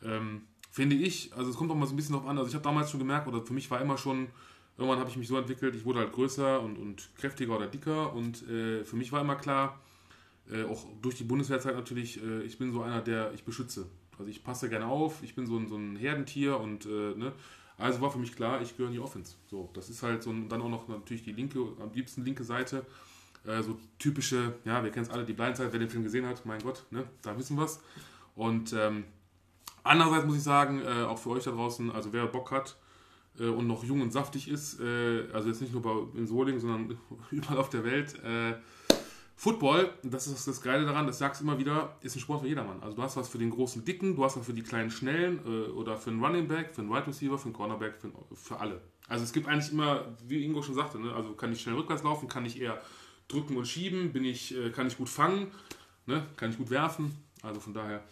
[0.03, 2.37] ähm, finde ich, also es kommt auch mal so ein bisschen drauf an.
[2.37, 4.29] Also ich habe damals schon gemerkt, oder für mich war immer schon,
[4.77, 8.13] irgendwann habe ich mich so entwickelt, ich wurde halt größer und, und kräftiger oder dicker
[8.13, 9.81] und äh, für mich war immer klar,
[10.53, 13.87] äh, auch durch die Bundeswehrzeit natürlich, äh, ich bin so einer, der ich beschütze.
[14.19, 17.33] Also ich passe gerne auf, ich bin so ein, so ein Herdentier und ne,
[17.79, 19.35] also war für mich klar, ich gehöre in die Offense.
[19.51, 22.45] So, das ist halt so ein, dann auch noch natürlich die linke, am liebsten linke
[22.45, 22.85] Seite.
[23.47, 26.47] Äh, so typische, ja, wir kennen es alle, die Blindside, wer den Film gesehen hat,
[26.47, 27.81] mein Gott, ne, da wissen wir es.
[28.35, 29.05] Und ähm,
[29.83, 32.77] andererseits muss ich sagen, äh, auch für euch da draußen, also wer Bock hat
[33.39, 36.61] äh, und noch jung und saftig ist, äh, also jetzt nicht nur bei, in Solingen,
[36.61, 36.99] sondern
[37.31, 38.55] überall auf der Welt, äh,
[39.37, 42.49] Football, das ist das Geile daran, das sagst du immer wieder, ist ein Sport für
[42.49, 42.81] jedermann.
[42.83, 45.41] Also du hast was für den großen Dicken, du hast was für die kleinen Schnellen
[45.45, 48.61] äh, oder für einen Running Back, für einen Wide Receiver, für einen Cornerback, für, für
[48.61, 48.81] alle.
[49.09, 51.13] Also es gibt eigentlich immer, wie Ingo schon sagte, ne?
[51.13, 52.81] also kann ich schnell rückwärts laufen, kann ich eher
[53.29, 55.51] drücken und schieben, bin ich, äh, kann ich gut fangen,
[56.07, 56.27] ne?
[56.37, 57.15] kann ich gut werfen.
[57.43, 58.03] Also von daher.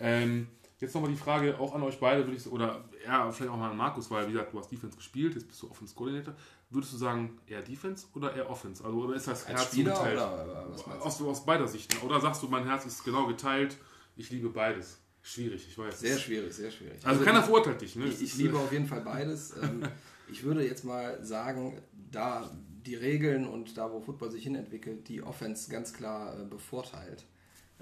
[0.00, 0.48] Ähm,
[0.80, 3.70] jetzt nochmal die Frage auch an euch beide, würde ich oder ja, vielleicht auch mal
[3.70, 6.34] an Markus, weil wie gesagt, du hast Defense gespielt, jetzt bist du Offense Coordinator.
[6.72, 8.82] Würdest du sagen, eher Defense oder eher Offense?
[8.84, 10.16] Also oder ist das Herz Spieler geteilt?
[10.16, 10.90] oder du?
[11.00, 11.96] Aus, aus beider Sichten.
[12.06, 13.76] Oder sagst du, mein Herz ist genau geteilt,
[14.16, 14.98] ich liebe beides.
[15.24, 16.00] Schwierig, ich weiß.
[16.00, 16.98] Sehr schwierig, sehr schwierig.
[17.06, 18.06] Also keiner verurteilt dich, ne?
[18.06, 19.54] Ich, ich liebe auf jeden Fall beides.
[19.62, 19.82] Ähm,
[20.30, 21.78] ich würde jetzt mal sagen,
[22.10, 22.50] da
[22.86, 27.26] die Regeln und da, wo Football sich hinentwickelt, die Offense ganz klar äh, bevorteilt,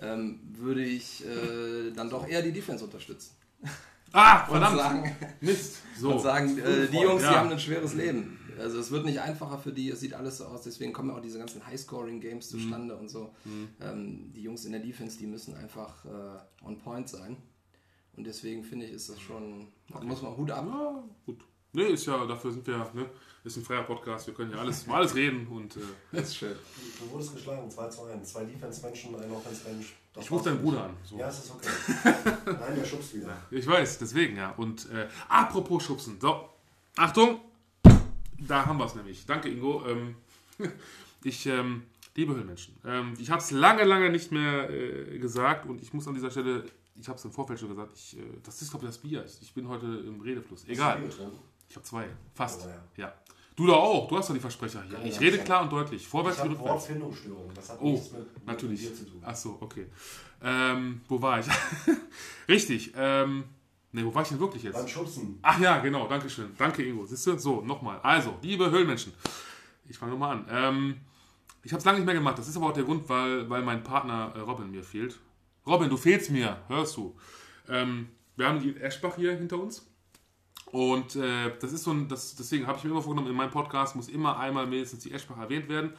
[0.01, 3.37] ähm, würde ich äh, dann doch eher die Defense unterstützen.
[4.13, 4.77] Ah, Und verdammt!
[4.79, 5.77] sagen, Mist!
[5.97, 6.13] So.
[6.13, 7.31] und sagen äh, die Jungs, Ja.
[7.31, 8.40] die haben ein schweres Leben.
[8.59, 11.21] Also es wird nicht einfacher für die, es sieht alles so aus, deswegen kommen auch
[11.21, 12.59] diese ganzen High-Scoring-Games Mhm.
[12.59, 13.31] zustande und so.
[13.81, 17.37] Ähm, die Jungs in der Defense, die müssen einfach äh, on point sein.
[18.17, 20.67] Und deswegen finde ich, ist das schon, da muss man Hut ab.
[20.69, 21.41] Ja, gut.
[21.73, 23.09] Nee, ist ja, dafür sind wir, ne?
[23.45, 25.81] Ist ein freier Podcast, wir können ja alles, mal alles reden und äh,
[26.13, 26.57] Das ist schön.
[26.99, 28.29] Du wurdest geschlagen, 2 zu 1.
[28.33, 29.95] Zwei Defense-Menschen, ein Offense-Mensch.
[30.13, 30.97] Das ich rufe deinen Bruder an.
[31.05, 31.17] So.
[31.17, 31.69] Ja, es ist okay.
[32.47, 33.37] Nein, der schubst wieder.
[33.53, 34.51] Ich weiß, deswegen, ja.
[34.57, 36.19] Und äh, apropos Schubsen.
[36.21, 36.49] So,
[36.97, 37.41] Achtung,
[38.41, 39.27] da haben wir es nämlich.
[39.27, 39.85] Danke, Ingo.
[39.87, 40.17] Ähm,
[41.25, 41.83] ich ähm,
[42.17, 42.75] liebe Höhlenmenschen.
[42.85, 46.31] Ähm, ich habe es lange, lange nicht mehr äh, gesagt und ich muss an dieser
[46.31, 46.65] Stelle,
[46.97, 49.25] ich habe es im Vorfeld schon gesagt, ich, äh, das ist, glaube ich, das Bier.
[49.25, 50.65] Ich, ich bin heute im Redefluss.
[50.67, 51.01] Egal.
[51.69, 52.09] Ich habe zwei.
[52.35, 52.67] Fast.
[52.67, 53.05] Oh, ja.
[53.05, 53.15] ja.
[53.57, 54.09] Du da auch.
[54.09, 54.99] Du hast doch die Versprecher hier.
[54.99, 56.07] Ja, ich rede klar und deutlich.
[56.07, 56.89] Vorwärts Ich habe rückwärts.
[56.89, 57.55] Wortfindungsstörungen.
[57.55, 58.81] Das hat Oh, nichts mit, mit natürlich.
[58.81, 59.23] Bier zu tun.
[59.23, 59.87] Ach so, okay.
[60.43, 61.47] Ähm, wo war ich?
[62.49, 62.93] Richtig.
[62.97, 63.45] Ähm,
[63.93, 64.77] ne, wo war ich denn wirklich jetzt?
[64.77, 65.39] Beim Schubsen.
[65.43, 66.53] Ach ja, genau, danke schön.
[66.57, 67.07] Danke, Ingo.
[67.07, 67.39] Siehst du?
[67.39, 68.01] So, nochmal.
[68.03, 69.13] Also, liebe Höhlenmenschen,
[69.89, 70.47] ich fange nochmal an.
[70.51, 71.01] Ähm,
[71.63, 72.39] ich habe es lange nicht mehr gemacht.
[72.39, 75.19] Das ist aber auch der Grund, weil, weil mein Partner äh, Robin mir fehlt.
[75.67, 77.17] Robin, du fehlst mir, hörst du.
[77.69, 79.87] Ähm, wir haben die Eschbach hier hinter uns.
[80.73, 83.51] Und äh, das ist so ein, das, deswegen habe ich mir immer vorgenommen, in meinem
[83.51, 85.93] Podcast muss immer einmal mindestens die Eschbach erwähnt werden.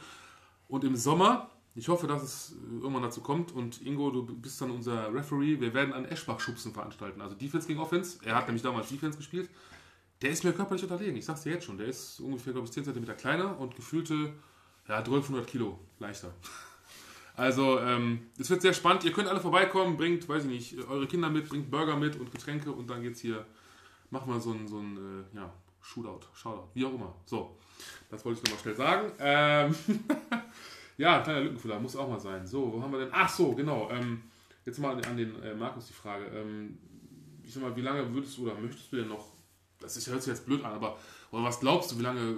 [0.66, 4.60] Und im Sommer, ich hoffe, dass es äh, irgendwann dazu kommt, und Ingo, du bist
[4.60, 7.20] dann unser Referee, wir werden einen Eschbach-Schubsen veranstalten.
[7.20, 8.18] Also Defense gegen Offense.
[8.24, 9.48] Er hat nämlich damals Defense gespielt.
[10.20, 11.78] Der ist mir körperlich unterlegen, ich sag's dir jetzt schon.
[11.78, 14.34] Der ist ungefähr, glaube ich, 10 cm kleiner und gefühlte
[14.88, 16.32] ja, 1200 Kilo leichter.
[17.34, 19.04] Also, ähm, es wird sehr spannend.
[19.04, 22.30] Ihr könnt alle vorbeikommen, bringt, weiß ich nicht, eure Kinder mit, bringt Burger mit und
[22.30, 23.46] Getränke und dann geht's hier,
[24.10, 24.98] machen wir so ein, so ein
[25.32, 27.14] äh, ja, Shootout, Shoutout, wie auch immer.
[27.24, 27.56] So,
[28.10, 29.12] das wollte ich nochmal schnell sagen.
[29.18, 29.74] Ähm,
[31.02, 32.46] ja, kleiner Lückenfüller, muss auch mal sein.
[32.46, 33.08] So, wo haben wir denn?
[33.10, 33.90] Ach so, genau.
[33.90, 34.22] Ähm,
[34.64, 36.26] jetzt mal an, den äh, Markus die Frage.
[36.26, 36.78] Ähm,
[37.42, 39.32] ich sag mal, wie lange würdest du oder möchtest du denn noch,
[39.80, 40.96] das ist, hört sich jetzt blöd an, aber
[41.32, 42.36] oder was glaubst du, wie lange,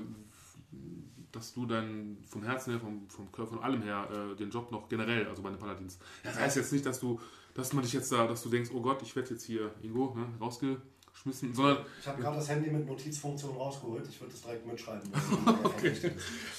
[1.31, 4.73] dass du dann vom Herzen her, vom, vom Körper, von allem her äh, den Job
[4.73, 5.99] noch generell, also bei den Paladins.
[6.23, 7.21] Das heißt jetzt nicht, dass du,
[7.53, 10.15] dass man dich jetzt da, dass du denkst, oh Gott, ich werde jetzt hier Ingo
[10.17, 10.27] ne,
[11.15, 14.07] rausgeschmissen, sondern Ich habe gerade das Handy mit Notizfunktion rausgeholt.
[14.09, 15.11] Ich würde das direkt mitschreiben.
[15.65, 15.93] okay.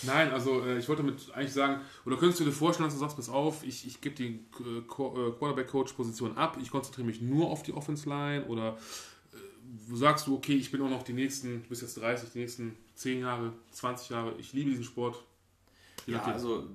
[0.03, 2.99] Nein, also äh, ich wollte damit eigentlich sagen, oder könntest du dir vorstellen, dass du
[2.99, 7.49] sagst, pass auf, ich, ich gebe die äh, äh, Quarterback-Coach-Position ab, ich konzentriere mich nur
[7.49, 8.77] auf die Offense-Line oder
[9.33, 12.39] äh, sagst du, okay, ich bin auch noch die nächsten, du bist jetzt 30, die
[12.39, 15.23] nächsten 10 Jahre, 20 Jahre, ich liebe diesen Sport.
[16.07, 16.67] Ja, also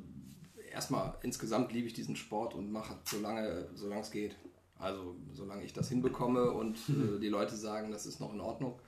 [0.73, 4.37] erstmal insgesamt liebe ich diesen Sport und mache solange, solange es geht.
[4.81, 8.79] Also solange ich das hinbekomme und äh, die Leute sagen, das ist noch in Ordnung,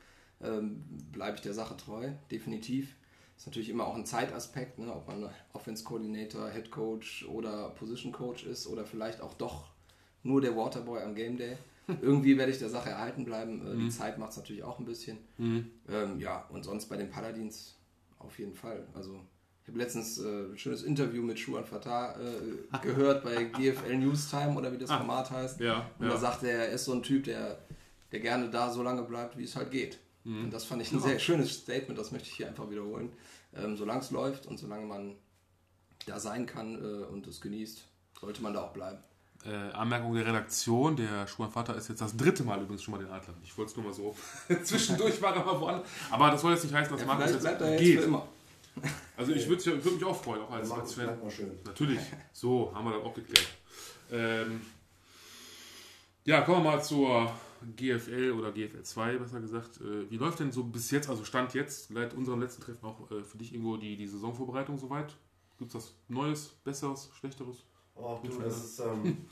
[0.41, 2.97] ähm, bleibe ich der Sache treu, definitiv.
[3.37, 8.13] Ist natürlich immer auch ein Zeitaspekt, ne, ob man Offense Coordinator, Head Coach oder Position
[8.13, 9.71] Coach ist oder vielleicht auch doch
[10.23, 11.57] nur der Waterboy am Game Day.
[12.01, 13.67] Irgendwie werde ich der Sache erhalten bleiben.
[13.67, 15.19] Äh, Die Zeit macht es natürlich auch ein bisschen.
[15.89, 17.77] Ähm, ja, und sonst bei den Paladins
[18.21, 18.87] auf jeden Fall.
[18.95, 19.21] Also
[19.63, 24.55] ich habe letztens äh, ein schönes Interview mit Schuan Fatah äh, gehört bei GFL Newstime
[24.57, 25.61] oder wie das Format heißt.
[25.61, 26.13] ja, Und ja.
[26.13, 27.59] da sagte er, er ist so ein Typ, der,
[28.11, 29.99] der gerne da so lange bleibt, wie es halt geht.
[30.25, 30.45] Mhm.
[30.45, 33.13] Und das fand ich ein sehr schönes Statement, das möchte ich hier einfach wiederholen.
[33.55, 35.15] Ähm, solange es läuft und solange man
[36.07, 37.85] da sein kann äh, und es genießt,
[38.21, 38.99] sollte man da auch bleiben.
[39.45, 43.11] Äh, Anmerkung der Redaktion, der Schumann-Vater ist jetzt das dritte Mal übrigens schon mal den
[43.13, 43.35] Adler.
[43.43, 44.15] Ich wollte es nur mal so.
[44.65, 45.89] Zwischendurch war er mal woanders.
[46.11, 47.99] Aber das soll jetzt nicht heißen, dass Ja, Markus jetzt bleibt er jetzt geht.
[48.01, 48.29] für immer.
[49.17, 51.07] Also ich würde würd mich auch freuen, auch als, als Fan.
[51.07, 51.51] bleibt mal schön.
[51.65, 52.01] Natürlich.
[52.33, 53.47] So, haben wir das auch geklärt.
[54.11, 54.63] Ähm,
[56.25, 57.33] ja, kommen wir mal zur
[57.77, 59.81] GFL oder GFL 2, besser gesagt.
[59.81, 63.11] Äh, wie läuft denn so bis jetzt, also Stand jetzt, seit unserem letzten Treffen auch
[63.11, 65.17] äh, für dich, Ingo, die, die Saisonvorbereitung soweit?
[65.59, 67.65] Gibt es was Neues, Besseres, Schlechteres?
[67.95, 69.27] Oh, du, das ist, ähm,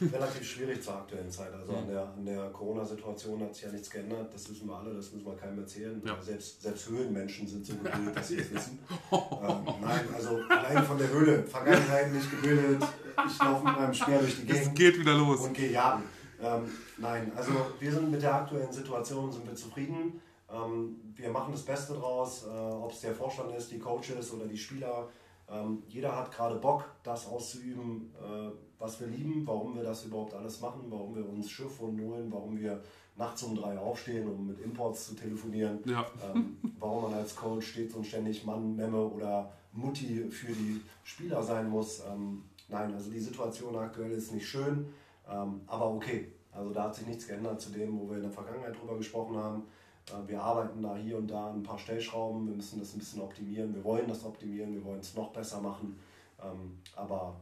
[0.12, 1.52] relativ schwierig zur aktuellen Zeit.
[1.54, 4.34] Also an der, an der Corona-Situation hat sich ja nichts geändert.
[4.34, 6.02] Das wissen wir alle, das müssen wir keinem erzählen.
[6.04, 6.20] Ja.
[6.20, 8.80] Selbst, selbst Höhlenmenschen sind so gebildet, dass sie es wissen.
[9.12, 11.44] ähm, nein, also allein von der Höhle.
[11.44, 12.82] Vergangenheit nicht gebildet.
[13.26, 15.40] Ich laufe mit meinem Speer durch die Es Gegend geht wieder los.
[15.40, 16.02] und gehe jagen.
[16.42, 16.64] Ähm,
[16.98, 20.20] nein, also wir sind mit der aktuellen Situation sind wir zufrieden.
[20.52, 24.46] Ähm, wir machen das Beste draus, äh, ob es der Vorstand ist, die Coaches oder
[24.46, 25.08] die Spieler.
[25.50, 30.34] Ähm, jeder hat gerade Bock, das auszuüben, äh, was wir lieben, warum wir das überhaupt
[30.34, 32.80] alles machen, warum wir uns Schiffwunden holen, warum wir
[33.16, 35.80] nachts um drei aufstehen, um mit Imports zu telefonieren.
[35.84, 36.06] Ja.
[36.24, 41.42] Ähm, warum man als Coach stets und ständig Mann, Memme oder Mutti für die Spieler
[41.42, 42.02] sein muss.
[42.10, 44.86] Ähm, nein, also die Situation aktuell ist nicht schön,
[45.28, 46.32] ähm, aber okay.
[46.52, 49.36] Also da hat sich nichts geändert zu dem, wo wir in der Vergangenheit drüber gesprochen
[49.36, 49.62] haben.
[50.12, 52.46] Äh, wir arbeiten da hier und da ein paar Stellschrauben.
[52.46, 53.74] Wir müssen das ein bisschen optimieren.
[53.74, 54.74] Wir wollen das optimieren.
[54.74, 55.98] Wir wollen es noch besser machen.
[56.42, 57.40] Ähm, aber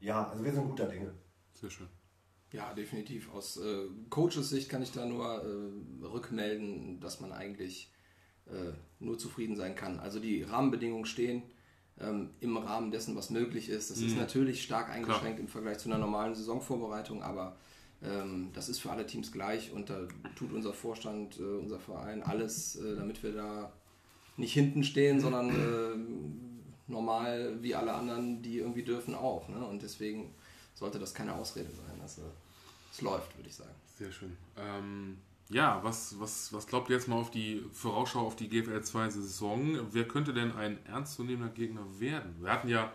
[0.00, 1.12] ja, also wir sind guter Dinge.
[1.54, 1.88] Sehr schön.
[2.52, 3.32] Ja, definitiv.
[3.32, 7.90] Aus äh, Coaches Sicht kann ich da nur äh, rückmelden, dass man eigentlich
[8.46, 9.98] äh, nur zufrieden sein kann.
[10.00, 11.42] Also die Rahmenbedingungen stehen
[12.00, 13.90] ähm, im Rahmen dessen, was möglich ist.
[13.90, 17.56] Das ist natürlich stark eingeschränkt im Vergleich zu einer normalen Saisonvorbereitung, aber
[18.52, 22.76] das ist für alle Teams gleich und da tut unser Vorstand, äh, unser Verein alles,
[22.76, 23.72] äh, damit wir da
[24.36, 29.48] nicht hinten stehen, sondern äh, normal wie alle anderen, die irgendwie dürfen auch.
[29.48, 29.64] Ne?
[29.64, 30.34] Und deswegen
[30.74, 32.00] sollte das keine Ausrede sein.
[32.00, 32.22] Also,
[32.90, 33.74] es läuft, würde ich sagen.
[33.98, 34.36] Sehr schön.
[34.56, 38.82] Ähm, ja, was, was, was glaubt ihr jetzt mal auf die Vorausschau auf die GFL
[38.82, 39.78] 2 Saison?
[39.92, 42.34] Wer könnte denn ein ernstzunehmender Gegner werden?
[42.40, 42.92] Wir hatten ja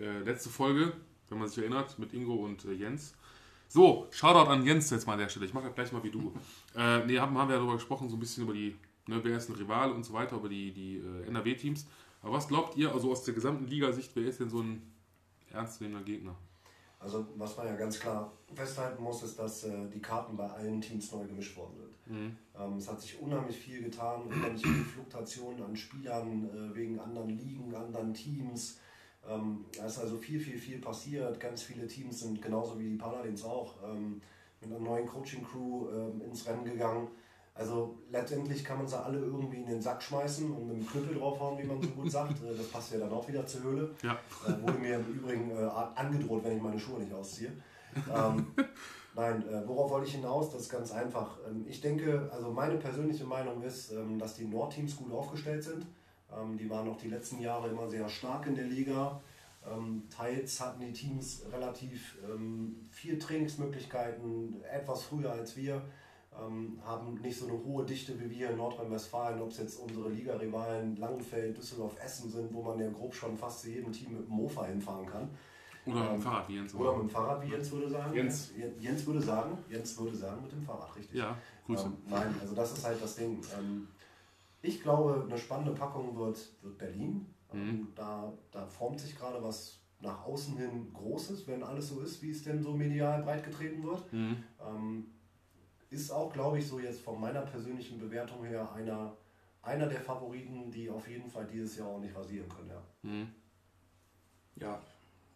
[0.00, 0.92] äh, letzte Folge,
[1.28, 3.14] wenn man sich erinnert, mit Ingo und äh, Jens.
[3.72, 5.46] So, Shoutout an Jens jetzt mal an der Stelle.
[5.46, 6.34] Ich mache das gleich mal wie du.
[6.76, 9.38] äh, nee, haben, haben wir ja darüber gesprochen, so ein bisschen über die, ne, wer
[9.38, 11.86] ist ein Rival und so weiter, über die, die äh, NRW-Teams.
[12.20, 14.82] Aber was glaubt ihr, also aus der gesamten Liga-Sicht, wer ist denn so ein
[15.54, 16.36] ernstzunehmender Gegner?
[17.00, 20.82] Also was man ja ganz klar festhalten muss, ist, dass äh, die Karten bei allen
[20.82, 22.36] Teams neu gemischt worden sind.
[22.60, 27.30] Ähm, es hat sich unheimlich viel getan, unheimlich viel Fluktuation an Spielern äh, wegen anderen
[27.30, 28.78] Ligen, anderen Teams.
[29.28, 31.38] Ähm, da ist also viel, viel, viel passiert.
[31.38, 34.20] Ganz viele Teams sind genauso wie die Paladins auch ähm,
[34.60, 37.08] mit einer neuen Coaching-Crew ähm, ins Rennen gegangen.
[37.54, 41.18] Also letztendlich kann man sie alle irgendwie in den Sack schmeißen und mit dem Knüppel
[41.18, 42.42] draufhauen, wie man so gut sagt.
[42.42, 43.94] Äh, Das passt ja dann auch wieder zur Höhle.
[44.02, 44.18] Ja.
[44.46, 47.52] Äh, wurde mir im Übrigen äh, angedroht, wenn ich meine Schuhe nicht ausziehe.
[48.12, 48.46] Ähm,
[49.14, 50.50] nein, äh, worauf wollte ich hinaus?
[50.50, 51.38] Das ist ganz einfach.
[51.48, 55.86] Ähm, ich denke, also meine persönliche Meinung ist, ähm, dass die Nordteams gut aufgestellt sind.
[56.36, 59.20] Ähm, die waren auch die letzten Jahre immer sehr stark in der Liga.
[59.64, 65.82] Ähm, teils hatten die Teams relativ ähm, viel Trainingsmöglichkeiten, etwas früher als wir.
[66.82, 70.96] Haben nicht so eine hohe Dichte wie wir in Nordrhein-Westfalen, ob es jetzt unsere Liga-Rivalen
[70.96, 74.34] Langenfeld, Düsseldorf, Essen sind, wo man ja grob schon fast zu jedem Team mit dem
[74.34, 75.28] Mofa hinfahren kann.
[75.84, 76.74] Oder mit dem Fahrrad, wie Jens.
[76.74, 78.14] Oder mit dem Fahrrad, wie Jens würde sagen.
[78.14, 78.52] Jens.
[78.78, 81.18] Jens würde sagen, Jens würde sagen, mit dem Fahrrad, richtig.
[81.18, 81.84] Ja, Grüße.
[81.84, 83.42] Ähm, nein, also das ist halt das Ding.
[83.58, 83.88] Ähm,
[84.62, 87.26] ich glaube, eine spannende Packung wird, wird Berlin.
[87.52, 92.22] Ähm, da, da formt sich gerade was nach außen hin Großes, wenn alles so ist,
[92.22, 94.12] wie es denn so medial breitgetreten wird.
[94.12, 94.42] Mhm.
[94.60, 95.06] Ähm,
[95.90, 99.16] ist auch, glaube ich, so jetzt von meiner persönlichen Bewertung her einer,
[99.62, 102.70] einer der Favoriten, die auf jeden Fall dieses Jahr auch nicht rasieren können.
[102.70, 102.82] Ja.
[103.02, 103.28] Mhm.
[104.56, 104.80] Ja,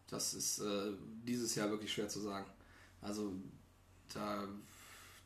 [0.09, 0.93] das ist äh,
[1.27, 2.47] dieses Jahr wirklich schwer zu sagen.
[3.01, 3.33] Also
[4.15, 4.49] da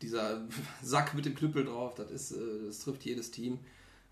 [0.02, 0.46] dieser
[0.82, 3.58] Sack mit dem Knüppel drauf, das ist, äh, das trifft jedes Team.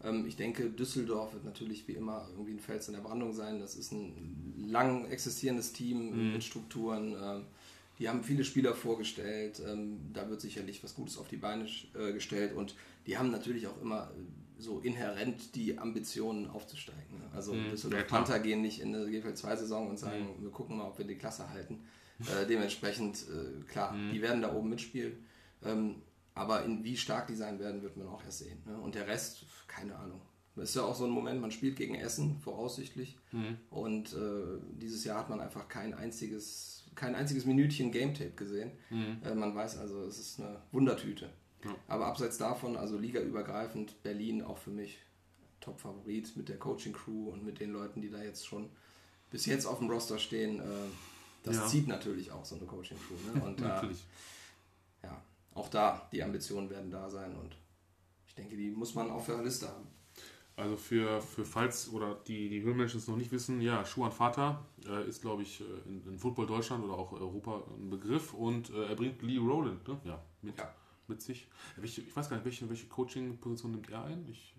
[0.05, 3.61] Ähm, ich denke, Düsseldorf wird natürlich wie immer irgendwie ein Fels in der Brandung sein.
[3.61, 7.17] Das ist ein lang existierendes Team mit Strukturen.
[7.21, 7.45] Ähm,
[7.99, 9.61] die haben viele Spieler vorgestellt.
[9.67, 12.55] Ähm, da wird sicherlich was Gutes auf die Beine äh, gestellt.
[12.55, 17.19] Und die haben natürlich auch immer äh, so inhärent die Ambitionen aufzusteigen.
[17.19, 17.25] Ne?
[17.35, 18.09] Also Düsseldorf ja.
[18.09, 21.05] Panther gehen nicht in eine GFL 2 Saison und sagen, wir gucken mal, ob wir
[21.05, 21.81] die Klasse halten.
[22.21, 23.25] Äh, dementsprechend,
[23.69, 25.13] klar, die werden da oben mitspielen.
[25.65, 26.03] Ähm,
[26.39, 28.63] aber in wie stark die sein werden, wird man auch erst sehen.
[28.67, 28.79] Ne?
[28.79, 30.21] Und der Rest, keine Ahnung.
[30.57, 33.17] Das ist ja auch so ein Moment, man spielt gegen Essen, voraussichtlich.
[33.71, 38.73] Und äh, dieses Jahr hat man einfach kein einziges, kein einziges Minütchen Game Tape gesehen.
[39.25, 41.31] Äh, man weiß also, es ist eine Wundertüte.
[41.65, 41.75] Ja.
[41.87, 44.99] Aber abseits davon, also ligaübergreifend, Berlin auch für mich
[45.61, 48.69] Top-Favorit mit der Coaching-Crew und mit den Leuten, die da jetzt schon
[49.31, 50.59] bis jetzt auf dem Roster stehen.
[50.61, 50.65] Äh,
[51.45, 51.67] das Ja.
[51.67, 53.15] zieht natürlich auch so eine Coaching-Crew.
[53.39, 53.45] Ne?
[53.45, 53.99] Und äh, Natürlich.
[54.01, 54.07] ja,
[55.59, 57.57] auch da, die Ambitionen werden da sein und
[58.27, 59.87] ich denke, die muss man auf der Liste haben.
[60.57, 64.65] Also für, für falls oder die, die Höhenmenschen es noch nicht wissen, ja, Schuhan Vater
[64.89, 68.71] äh, ist, glaube ich, äh, in, in Football Deutschland oder auch Europa ein Begriff und
[68.71, 70.01] äh, er bringt Lee Rowland, ne?
[70.05, 70.59] Ja, mit.
[70.59, 70.75] Ja.
[71.07, 71.47] mit sich.
[71.77, 74.27] Welche, ich weiß gar nicht, welche, welche Coaching-Position nimmt er ein?
[74.29, 74.57] Ich,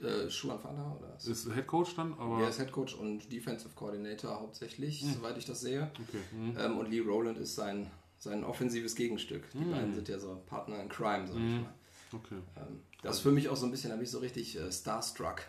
[0.00, 1.16] Äh, Schuhan Fanda oder?
[1.16, 2.40] ist Head Coach dann, aber.
[2.42, 5.90] Er ist Head Coach und Defensive Coordinator hauptsächlich, soweit ich das sehe.
[6.00, 6.20] okay.
[6.30, 6.56] hm.
[6.58, 7.90] Ähm, und Lee Rowland ist sein,
[8.20, 9.42] sein offensives Gegenstück.
[9.52, 11.74] Die beiden sind ja so Partner in Crime, sag ich mal.
[12.12, 12.34] Okay.
[12.56, 14.70] Ähm, das ist für mich auch so ein bisschen, da bin ich so richtig äh,
[14.70, 15.42] starstruck.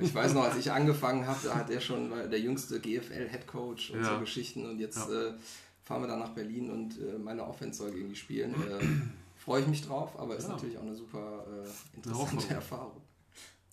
[0.00, 4.00] Ich weiß noch, als ich angefangen habe, da hat er schon der jüngste GFL-Headcoach und
[4.02, 4.14] Ja.
[4.14, 5.28] so Geschichten und jetzt Ja.
[5.28, 5.34] äh,
[5.84, 8.54] fahren wir dann nach Berlin und äh, meine Offense soll gegen die spielen.
[8.54, 8.84] Äh,
[9.36, 10.50] Freue ich mich drauf, aber ist Ja.
[10.50, 12.48] natürlich auch eine super äh, interessante.
[12.54, 13.00] Erfahrung.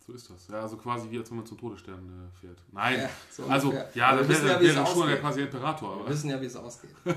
[0.05, 0.47] So ist das.
[0.49, 2.59] Ja, also quasi wie als wenn man zum Todesstern äh, fährt.
[2.71, 2.99] Nein.
[2.99, 3.89] Ja, so also, ungefähr.
[3.95, 5.95] ja, wir wissen wäre ja, wie es wäre schon der quasi Imperator.
[5.95, 6.91] Wir Aber, wissen ja, wie es ausgeht.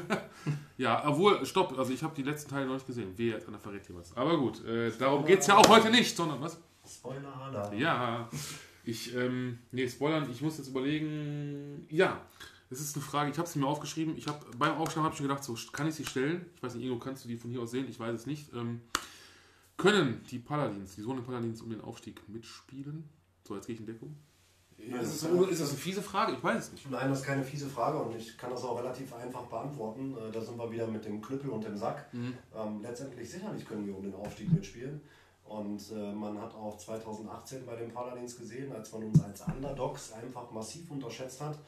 [0.79, 3.17] ja, obwohl, stopp, also ich habe die letzten Teile noch nicht gesehen.
[3.19, 4.17] Wehe, jetzt einer verrät hier was.
[4.17, 6.59] Aber gut, äh, darum geht es ja auch heute nicht, sondern was?
[6.87, 7.77] Spoiler Alarm.
[7.77, 8.29] Ja,
[8.85, 12.23] ich, ähm, nee, spoilern, ich muss jetzt überlegen, ja,
[12.71, 15.21] das ist eine Frage, ich habe sie mir aufgeschrieben, ich habe, beim Aufschreiben habe ich
[15.21, 16.47] mir gedacht, so, kann ich sie stellen?
[16.57, 17.87] Ich weiß nicht, Ingo, kannst du die von hier aus sehen?
[17.87, 18.51] Ich weiß es nicht.
[18.55, 18.81] Ähm,
[19.79, 23.09] können die Paladins, die Sohn Paladins um den Aufstieg mitspielen?
[23.47, 24.15] So, jetzt gehe ich in Deckung.
[24.77, 26.33] Nein, Ist das, so, ist das eine fiese Frage?
[26.35, 26.91] Ich weiß es nicht.
[26.91, 30.15] Nein, das ist keine fiese Frage und ich kann das auch relativ einfach beantworten.
[30.17, 32.13] Äh, Da sind wir wieder mit dem Knüppel und dem Sack.
[32.13, 32.35] Mhm.
[32.55, 35.01] Ähm, letztendlich sicherlich können wir um den Aufstieg mitspielen.
[35.45, 40.13] Und äh, man hat auch 2018 bei den Paladins gesehen, als man uns als Underdogs
[40.13, 41.59] einfach massiv unterschätzt hat,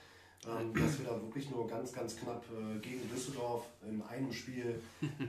[0.47, 4.81] ähm, dass wir da wirklich nur ganz, ganz knapp äh, gegen Düsseldorf in einem Spiel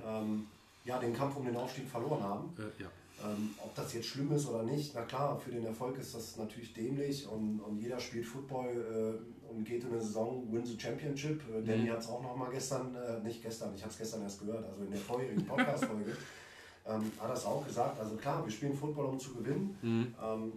[0.06, 0.48] ähm,
[0.86, 2.54] ja, den Kampf um den Aufstieg verloren haben.
[2.58, 2.90] Äh, ja.
[3.24, 6.38] Ähm, ob das jetzt schlimm ist oder nicht, na klar, für den Erfolg ist das
[6.38, 10.80] natürlich dämlich und, und jeder spielt Football äh, und geht in eine Saison, win the
[10.80, 11.42] Championship.
[11.54, 14.24] Äh, Danny hat es auch noch mal gestern, äh, nicht gestern, ich habe es gestern
[14.24, 16.18] erst gehört, also in der vorherigen Podcast-Folge,
[16.88, 18.00] ähm, hat er es auch gesagt.
[18.00, 19.78] Also klar, wir spielen Football, um zu gewinnen.
[19.84, 20.54] Ähm,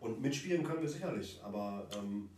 [0.00, 2.28] und mitspielen können wir sicherlich, aber ähm,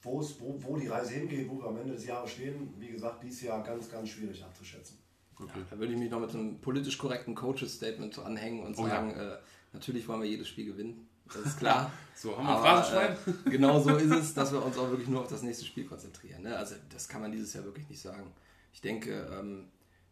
[0.00, 0.24] wo,
[0.60, 3.62] wo die Reise hingeht, wo wir am Ende des Jahres stehen, wie gesagt, dieses Jahr
[3.62, 5.03] ganz, ganz schwierig abzuschätzen.
[5.38, 5.60] Okay.
[5.70, 8.88] Da würde ich mich noch mit einem politisch korrekten Coaches-Statement anhängen und Oh ja.
[8.90, 9.36] sagen, äh,
[9.72, 11.08] natürlich wollen wir jedes Spiel gewinnen.
[11.26, 11.90] Das ist klar.
[12.16, 13.16] So, haben wir Phrasenschwein?
[13.46, 15.84] Äh, genau so ist es, dass wir uns auch wirklich nur auf das nächste Spiel
[15.84, 16.42] konzentrieren.
[16.42, 16.56] Ne?
[16.56, 18.32] Also das kann man dieses Jahr wirklich nicht sagen.
[18.72, 19.64] Ich denke, ähm,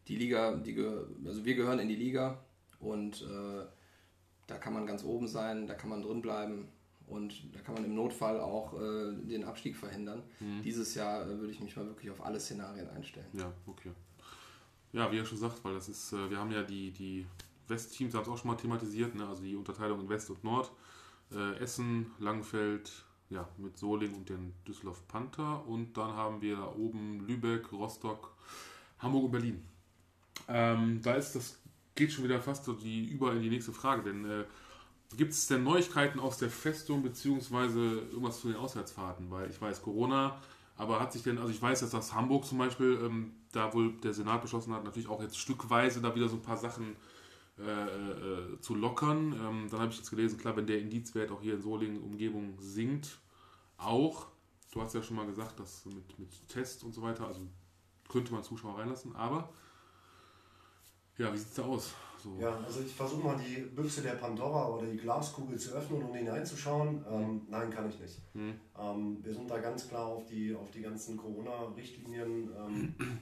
[0.09, 0.77] die Liga, die
[1.25, 2.41] also wir gehören in die Liga
[2.81, 3.65] und äh,
[4.49, 6.69] da kann man ganz oben sein, da kann man drin bleiben
[7.07, 10.23] und da kann man im Notfall auch äh, den Abstieg verhindern.
[10.41, 10.63] Mhm.
[10.63, 13.27] Dieses Jahr äh, würde ich mich mal wirklich auf alle Szenarien einstellen.
[13.35, 13.93] Ja, okay.
[14.93, 17.27] Ja, wie er schon sagt, weil das ist, äh, wir haben ja die, die
[17.69, 19.27] Westteams, haben es auch schon mal thematisiert, ne?
[19.27, 20.71] also die Unterteilung in West und Nord.
[21.33, 22.91] Äh, Essen, Langfeld,
[23.31, 25.67] ja, mit Soling und den Düsseldorf Panther.
[25.67, 28.35] Und dann haben wir da oben Lübeck, Rostock,
[28.99, 29.63] Hamburg und Berlin.
[30.49, 31.59] Ähm, da ist das,
[31.95, 34.45] geht schon wieder fast so die, über in die nächste Frage, denn äh,
[35.17, 39.31] gibt es denn Neuigkeiten aus der Festung beziehungsweise irgendwas zu den Auswärtsfahrten?
[39.31, 40.41] Weil ich weiß, Corona,
[40.77, 44.13] aber hat sich denn, also ich weiß dass Hamburg zum Beispiel, ähm, da wohl der
[44.13, 46.97] Senat beschlossen hat, natürlich auch jetzt stückweise da wieder so ein paar Sachen
[47.59, 49.33] äh, äh, zu lockern.
[49.33, 52.57] Ähm, dann habe ich jetzt gelesen, klar, wenn der Indizwert auch hier in Solingen Umgebung
[52.59, 53.19] sinkt,
[53.77, 54.27] auch.
[54.73, 57.41] Du hast ja schon mal gesagt, dass mit, mit Test und so weiter, also
[58.09, 59.51] könnte man Zuschauer reinlassen, aber
[61.19, 61.95] ja, wie sieht es da aus?
[62.23, 62.39] So.
[62.41, 66.15] Ja, also ich versuche mal die Büchse der Pandora oder die Glaskugel zu öffnen und
[66.15, 67.05] hineinzuschauen.
[67.11, 68.21] Ähm, nein, kann ich nicht.
[68.33, 68.55] Hm.
[68.79, 72.95] Ähm, wir sind da ganz klar auf die, auf die ganzen Corona-Richtlinien ähm,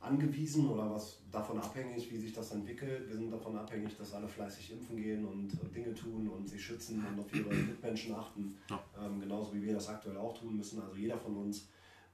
[0.00, 3.06] angewiesen oder was davon abhängig, wie sich das entwickelt.
[3.08, 6.64] Wir sind davon abhängig, dass alle fleißig impfen gehen und äh, Dinge tun und sich
[6.64, 8.56] schützen und auf ihre Mitmenschen achten.
[8.70, 8.82] Ja.
[8.98, 11.68] Ähm, genauso wie wir das aktuell auch tun müssen, also jeder von uns.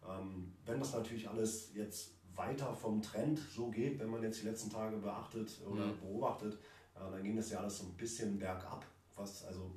[0.09, 4.47] Ähm, wenn das natürlich alles jetzt weiter vom Trend so geht, wenn man jetzt die
[4.47, 6.01] letzten Tage beachtet oder Mhm.
[6.01, 6.59] beobachtet,
[6.95, 8.85] äh, dann ging das ja alles so ein bisschen bergab,
[9.15, 9.71] was also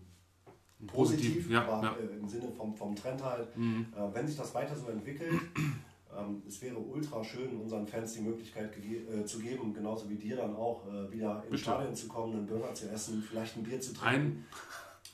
[0.88, 1.96] Positiv, positiv, ja, aber ja.
[1.98, 3.56] äh, im Sinne vom, vom Trend halt.
[3.58, 3.88] Mhm.
[3.96, 5.34] Äh, wenn sich das weiter so entwickelt,
[6.22, 10.38] ähm, es wäre ultra schön, unseren Fans die Möglichkeit äh, zu geben, genauso wie dir
[10.38, 11.62] dann auch, äh, wieder ins.
[11.62, 14.16] Stadion zu kommen, einen Burger zu essen, vielleicht ein Bier zu trinken.
[14.18, 14.46] Ein,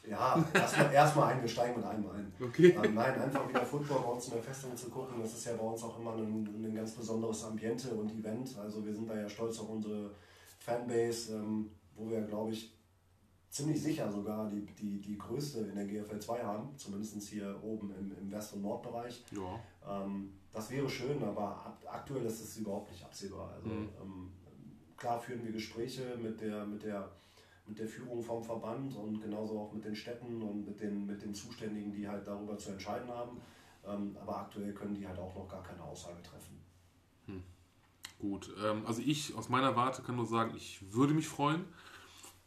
[0.09, 2.31] Ja, erstmal erst ein, wir steigen mit einem ein.
[2.41, 2.77] okay.
[2.83, 5.19] Ähm, nein, einfach wieder Football bei uns in der Festung zu gucken.
[5.19, 8.57] Das ist ja bei uns auch immer ein, ein ganz besonderes Ambiente und Event.
[8.57, 10.11] Also wir sind da ja stolz auf unsere
[10.59, 12.75] Fanbase, ähm, wo wir, glaube ich,
[13.49, 17.93] ziemlich sicher sogar die, die, die größte in der GFL 2 haben, zumindest hier oben
[17.97, 19.23] im, im West- und Nordbereich.
[19.31, 19.59] Ja.
[19.87, 23.51] Ähm, das wäre schön, aber ab, aktuell ist es überhaupt nicht absehbar.
[23.55, 23.89] Also Mhm.
[24.01, 24.31] ähm,
[24.97, 27.11] klar führen wir Gespräche mit der, mit der
[27.67, 31.19] mit der Führung vom Verband und genauso auch mit den Städten und mit den, mit
[31.23, 33.41] den Zuständigen, die halt darüber zu entscheiden haben.
[33.83, 36.55] Ähm, aber aktuell können die halt auch noch gar keine Aussage treffen.
[38.19, 41.65] Gut, ähm, also ich aus meiner Warte kann nur sagen, ich würde mich freuen,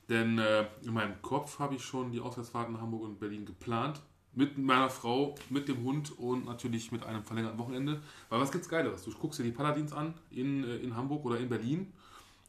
[0.08, 4.00] denn äh, in meinem Kopf habe ich schon die Auswärtsfahrten in Hamburg und Berlin geplant.
[4.38, 8.00] Mit meiner Frau, mit dem Hund und natürlich mit einem verlängerten Wochenende.
[8.28, 9.02] Weil was gibt's Geileres?
[9.02, 11.92] Du guckst dir die Paladins an in, äh, in Hamburg oder in Berlin,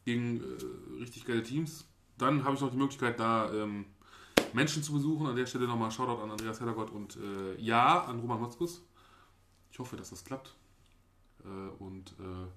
[0.05, 1.85] gegen äh, richtig geile Teams.
[2.19, 3.85] Dann habe ich noch die Möglichkeit, da ähm,
[4.53, 5.25] Menschen zu besuchen.
[5.25, 8.83] An der Stelle nochmal Shoutout an Andreas Heddergott und äh, ja an Roman Motzkus.
[9.71, 10.55] Ich hoffe, dass das klappt.
[11.43, 12.47] Äh, und äh,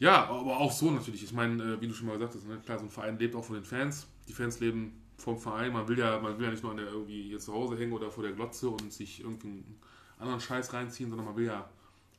[0.00, 1.22] ja, aber auch so natürlich.
[1.22, 3.36] Ich meine, äh, wie du schon mal gesagt hast, ne, klar, so ein Verein lebt
[3.36, 4.08] auch von den Fans.
[4.26, 5.72] Die Fans leben vom Verein.
[5.72, 7.92] Man will ja, man will ja nicht nur an der, irgendwie hier zu Hause hängen
[7.92, 9.80] oder vor der Glotze und sich irgendeinen
[10.18, 11.68] anderen Scheiß reinziehen, sondern man will ja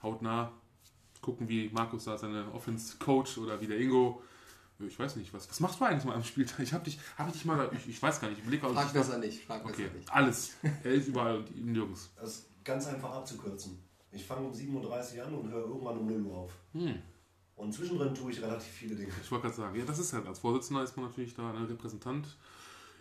[0.02, 0.52] hautnah
[1.22, 4.22] gucken, wie Markus da seine Offense coach oder wie der Ingo.
[4.80, 6.60] Ich weiß nicht, was, was machst du eigentlich mal am Spieltag?
[6.60, 8.91] Ich habe dich, hab ich dich mal, ich, ich weiß gar nicht, ich blicke Frag
[8.91, 10.14] besser nicht, frag okay, besser nicht.
[10.14, 10.56] alles.
[10.84, 12.12] Er ist überall und nirgends.
[12.18, 13.80] Das ist ganz einfach abzukürzen.
[14.12, 16.52] Ich fange um 7.30 Uhr an und höre irgendwann um 0 Uhr auf.
[16.74, 17.02] Hm.
[17.56, 19.12] Und zwischendrin tue ich relativ viele Dinge.
[19.22, 21.70] Ich wollte gerade sagen, ja, das ist halt, als Vorsitzender ist man natürlich da, ne,
[21.70, 22.28] Repräsentant,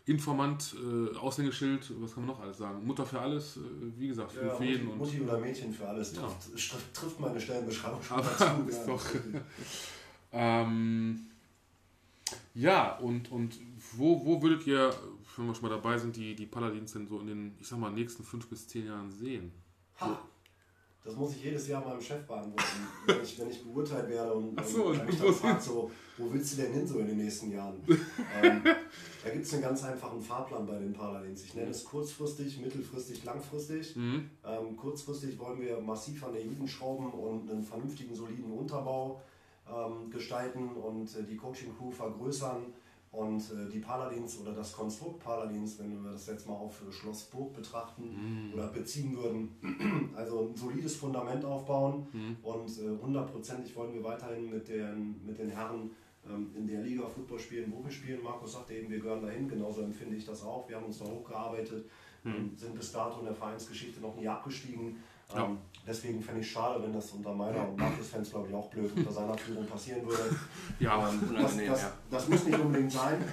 [0.07, 2.87] Informant, äh, Aushängeschild, was kann man noch alles sagen?
[2.87, 3.61] Mutter für alles, äh,
[3.97, 4.85] wie gesagt, für, Ja, jeden.
[4.85, 6.23] Mutti, Und, Mutti oder Mädchen für alles Ja.
[6.23, 8.45] trifft, trifft, meine Stellenbeschreibung schon Aber dazu.
[8.69, 8.87] ist ja.
[8.87, 9.07] doch-
[10.33, 11.27] ähm,
[12.55, 13.59] ja, und, und
[13.93, 14.95] wo, wo würdet ihr,
[15.37, 17.79] wenn wir schon mal dabei sind, die, die Paladins denn so in den, ich sag
[17.79, 19.53] mal, nächsten fünf bis zehn Jahren sehen?
[20.01, 20.19] Ha!
[21.05, 24.55] Das muss ich jedes Jahr meinem Chef beantworten, wenn ich, wenn ich beurteilt werde und,
[24.57, 27.09] Ach so, und er mich dann fragt, so, wo willst du denn hin so in
[27.09, 27.79] den nächsten Jahren?
[28.43, 31.45] ähm, da gibt es einen ganz einfachen Fahrplan bei den Paladins.
[31.45, 33.95] Ich nenne es kurzfristig, mittelfristig, langfristig.
[33.97, 34.31] Mhm.
[34.47, 39.21] Ähm, kurzfristig wollen wir massiv an der Jugend schrauben und einen vernünftigen, soliden Unterbau
[39.69, 42.73] ähm, gestalten und äh, die Coaching-Crew vergrößern
[43.17, 46.93] und äh, die Paladins oder das Konstrukt Paladins, wenn wir das jetzt mal auf äh,
[46.93, 52.07] Schloss Burg betrachten oder beziehen würden, also ein solides Fundament aufbauen
[52.43, 55.91] und äh, hundertprozentig wollen wir weiterhin mit den, mit den Herren
[56.29, 58.23] ähm, in der Liga Football spielen, wo wir spielen.
[58.23, 60.69] Markus sagte eben, wir gehören dahin, genauso empfinde ich das auch.
[60.69, 61.85] Wir haben uns da hochgearbeitet,
[62.25, 64.97] ähm, sind bis dato in der Vereinsgeschichte noch nie abgestiegen.
[65.35, 65.45] Ja.
[65.45, 68.68] Ähm, deswegen fände ich es schade, wenn das unter meiner und Markus-Fans, glaube ich, auch
[68.70, 70.37] blöd unter seiner Führung passieren würde.
[70.81, 71.93] Ja, Ähm, das, unangenehm, das, ja.
[72.11, 73.25] das muss nicht unbedingt sein.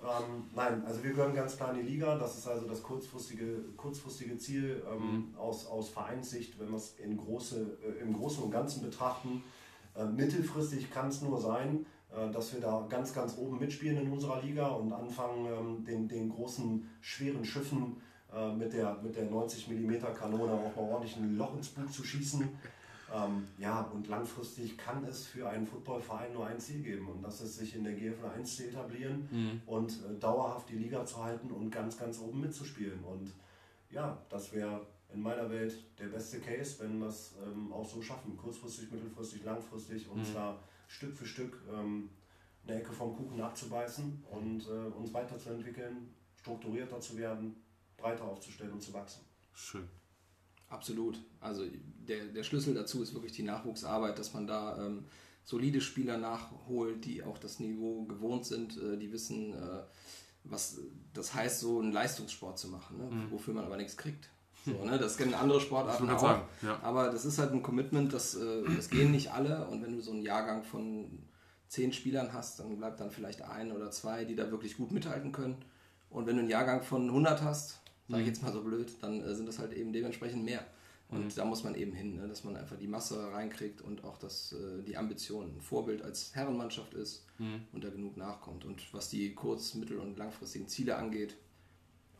[0.00, 2.16] Ähm, nein, also wir gehören ganz klar in die Liga.
[2.16, 7.16] Das ist also das kurzfristige, kurzfristige Ziel ähm, aus, aus Vereinssicht, wenn wir es in
[7.16, 9.42] große, äh, im Großen und Ganzen betrachten.
[9.96, 11.84] Äh, mittelfristig kann es nur sein,
[12.14, 16.08] äh, dass wir da ganz, ganz oben mitspielen in unserer Liga und anfangen, ähm, den,
[16.08, 18.00] den großen, schweren Schiffen
[18.34, 21.92] äh, mit, der, mit der 90 mm Kanone auch mal ordentlich ein Loch ins Bug
[21.92, 22.48] zu schießen.
[23.14, 27.40] Ähm, ja, und langfristig kann es für einen Footballverein nur ein Ziel geben und das
[27.40, 31.50] ist, sich in der GFL 1 zu etablieren und äh, dauerhaft die Liga zu halten
[31.50, 33.02] und ganz, ganz oben mitzuspielen.
[33.04, 33.32] Und
[33.90, 38.02] ja, das wäre in meiner Welt der beste Case, wenn wir es ähm, auch so
[38.02, 42.10] schaffen, kurzfristig, mittelfristig, langfristig, uns da Stück für Stück ähm,
[42.66, 47.56] eine Ecke vom Kuchen abzubeißen und äh, uns weiterzuentwickeln, strukturierter zu werden,
[47.98, 49.20] breiter aufzustellen und zu wachsen.
[49.52, 49.88] schön.
[50.70, 51.18] Absolut.
[51.40, 51.64] Also
[52.06, 55.06] der, der Schlüssel dazu ist wirklich die Nachwuchsarbeit, dass man da ähm,
[55.44, 59.82] solide Spieler nachholt, die auch das Niveau gewohnt sind, äh, die wissen, äh,
[60.44, 60.78] was
[61.14, 63.26] das heißt, so einen Leistungssport zu machen, ne?
[63.30, 64.28] wofür man aber nichts kriegt.
[64.64, 64.98] So, ne?
[64.98, 66.20] Das kennen andere Sportarten auch.
[66.20, 66.78] sagen, ja.
[66.82, 69.66] Aber das ist halt ein Commitment, das, äh, das gehen nicht alle.
[69.68, 71.26] Und wenn du so einen Jahrgang von
[71.68, 75.32] zehn Spielern hast, dann bleibt dann vielleicht ein oder zwei, die da wirklich gut mithalten
[75.32, 75.56] können.
[76.10, 79.20] Und wenn du einen Jahrgang von 100 hast, sage ich jetzt mal so blöd, dann
[79.20, 80.64] äh, sind das halt eben dementsprechend mehr.
[81.10, 82.28] Und da muss man eben hin, ne?
[82.28, 86.34] dass man einfach die Masse reinkriegt und auch, dass äh, die Ambition ein Vorbild als
[86.34, 87.24] Herrenmannschaft ist
[87.72, 88.66] und da genug nachkommt.
[88.66, 91.34] Und was die kurz-, mittel- und langfristigen Ziele angeht,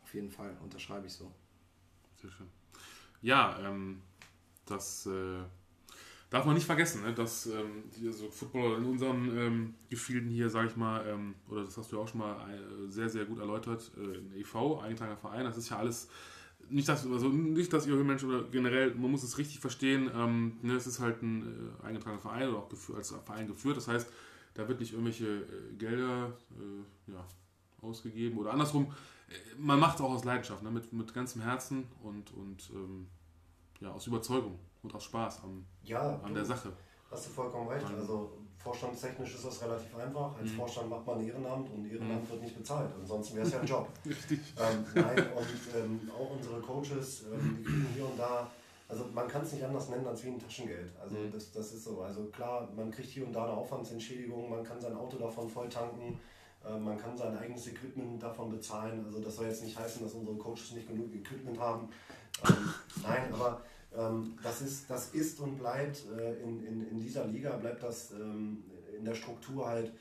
[0.05, 1.31] auf jeden Fall unterschreibe ich so.
[2.23, 2.47] Sehr schön.
[3.21, 4.01] Ja, ähm,
[4.65, 5.43] das äh,
[6.31, 7.15] darf man nicht vergessen, ne?
[7.15, 11.65] dass ähm, die, also Footballer in unseren ähm, Gefilden hier, sage ich mal, ähm, oder
[11.65, 14.81] das hast du ja auch schon mal äh, sehr, sehr gut erläutert, äh, ein e.V.,
[14.81, 16.09] eingetragener Verein, das ist ja alles,
[16.69, 20.59] nicht dass, also nicht, dass ihr Mensch oder generell, man muss es richtig verstehen, ähm,
[20.63, 24.13] ne, es ist halt ein äh, eingetragener Verein oder auch als Verein geführt, das heißt,
[24.53, 27.25] da wird nicht irgendwelche äh, Gelder äh, ja,
[27.81, 28.93] ausgegeben oder andersrum,
[29.31, 30.71] äh, man macht es auch aus Leidenschaft, ne?
[30.71, 33.07] mit, mit ganzem Herzen und, und ähm,
[33.81, 36.73] ja, aus Überzeugung und aus Spaß am, Ja, an du- der Sache.
[37.11, 37.87] Hast du vollkommen recht.
[37.87, 40.33] Also vorstandstechnisch ist das relativ einfach.
[40.33, 40.41] Mhm.
[40.43, 42.91] Als Vorstand macht man Ehrenamt und Ehrenamt wird nicht bezahlt.
[43.01, 43.89] Ansonsten wäre es ja ein Job.
[44.05, 44.41] Richtig.
[44.59, 48.51] ähm, nein, und ähm, auch unsere Coaches, ähm, die kriegen hier und da,
[48.89, 50.93] also man kann es nicht anders nennen als wie ein Taschengeld.
[51.01, 51.33] Also Mhm.
[51.33, 52.03] das, das ist so.
[52.03, 55.69] Also klar, man kriegt hier und da eine Aufwandsentschädigung, man kann sein Auto davon voll
[55.71, 56.21] tanken.
[56.67, 59.03] äh, Man kann sein eigenes Equipment davon bezahlen.
[59.07, 61.89] Also das soll jetzt nicht heißen, dass unsere Coaches nicht genug Equipment haben.
[62.47, 62.69] Ähm,
[63.03, 63.63] nein, aber ähm,
[64.43, 68.65] das, ist, das ist und bleibt äh, in, in, in dieser Liga, bleibt das ähm,
[68.97, 69.93] in der Struktur halt,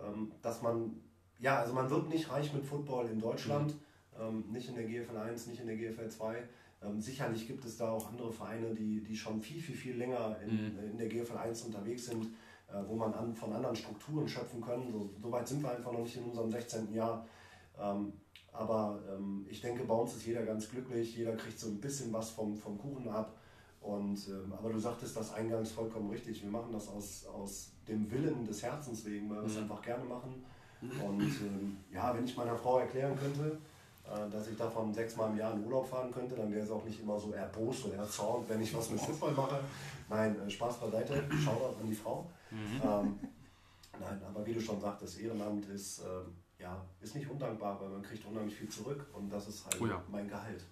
[0.00, 1.00] ähm, dass man,
[1.38, 3.74] ja, also man wird nicht reich mit Football in Deutschland,
[4.18, 6.42] ähm, nicht in der GFL 1, nicht in der GFL 2.
[6.82, 10.38] Ähm, sicherlich gibt es da auch andere Vereine, die, die schon viel, viel, viel länger
[10.42, 12.26] in, in der GFL 1 unterwegs sind.
[12.72, 14.92] äh, wo man an, von anderen Strukturen schöpfen können.
[14.92, 16.94] So, so, weit sind wir einfach noch nicht in unserem 16.
[16.94, 17.26] Jahr.
[18.52, 22.12] Aber ähm, ich denke, bei uns ist jeder ganz glücklich, jeder kriegt so ein bisschen
[22.12, 23.36] was vom, vom Kuchen ab.
[23.80, 26.42] Und, ähm, aber du sagtest das eingangs vollkommen richtig.
[26.42, 29.62] Wir machen das aus, aus dem Willen des Herzens wegen, weil wir es mhm.
[29.62, 30.44] einfach gerne machen.
[30.82, 33.58] Und ähm, ja, wenn ich meiner Frau erklären könnte,
[34.06, 36.84] äh, dass ich davon sechsmal im Jahr in Urlaub fahren könnte, dann wäre es auch
[36.84, 39.60] nicht immer so erbost oder erzornt, wenn ich was mit Fußball mache.
[40.08, 42.26] Nein, äh, Spaß beiseite, Shoutout an die Frau.
[42.50, 42.80] Mhm.
[42.82, 43.18] Ähm,
[44.00, 48.02] nein, aber wie du schon sagtest, Ehrenamt ist, ähm, ja, ist nicht undankbar, weil man
[48.02, 50.02] kriegt unheimlich viel zurück und das ist halt oh ja.
[50.10, 50.64] mein Gehalt.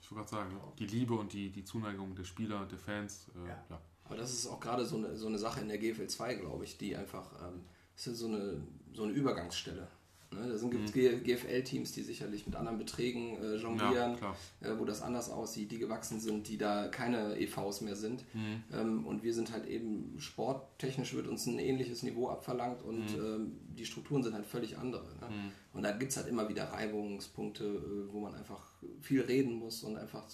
[0.00, 0.72] Ich wollte gerade sagen, ja.
[0.78, 3.30] die Liebe und die, die Zuneigung der Spieler und der Fans.
[3.34, 3.64] Äh, ja.
[3.70, 3.80] ja.
[4.04, 6.64] Aber das ist auch gerade so eine, so eine Sache in der GFL 2, glaube
[6.64, 7.64] ich, die einfach, ähm,
[7.94, 8.62] ist so eine,
[8.92, 9.88] so eine Übergangsstelle.
[10.32, 10.48] Ne?
[10.48, 10.86] Da sind mhm.
[11.24, 15.78] GFL-Teams, die sicherlich mit anderen Beträgen äh, jonglieren, ja, äh, wo das anders aussieht, die
[15.78, 18.24] gewachsen sind, die da keine EVs mehr sind.
[18.34, 18.62] Mhm.
[18.72, 23.24] Ähm, und wir sind halt eben sporttechnisch wird uns ein ähnliches Niveau abverlangt und mhm.
[23.24, 25.06] ähm, die Strukturen sind halt völlig andere.
[25.20, 25.28] Ne?
[25.28, 25.52] Mhm.
[25.72, 28.62] Und da gibt es halt immer wieder Reibungspunkte, äh, wo man einfach
[29.00, 30.26] viel reden muss und einfach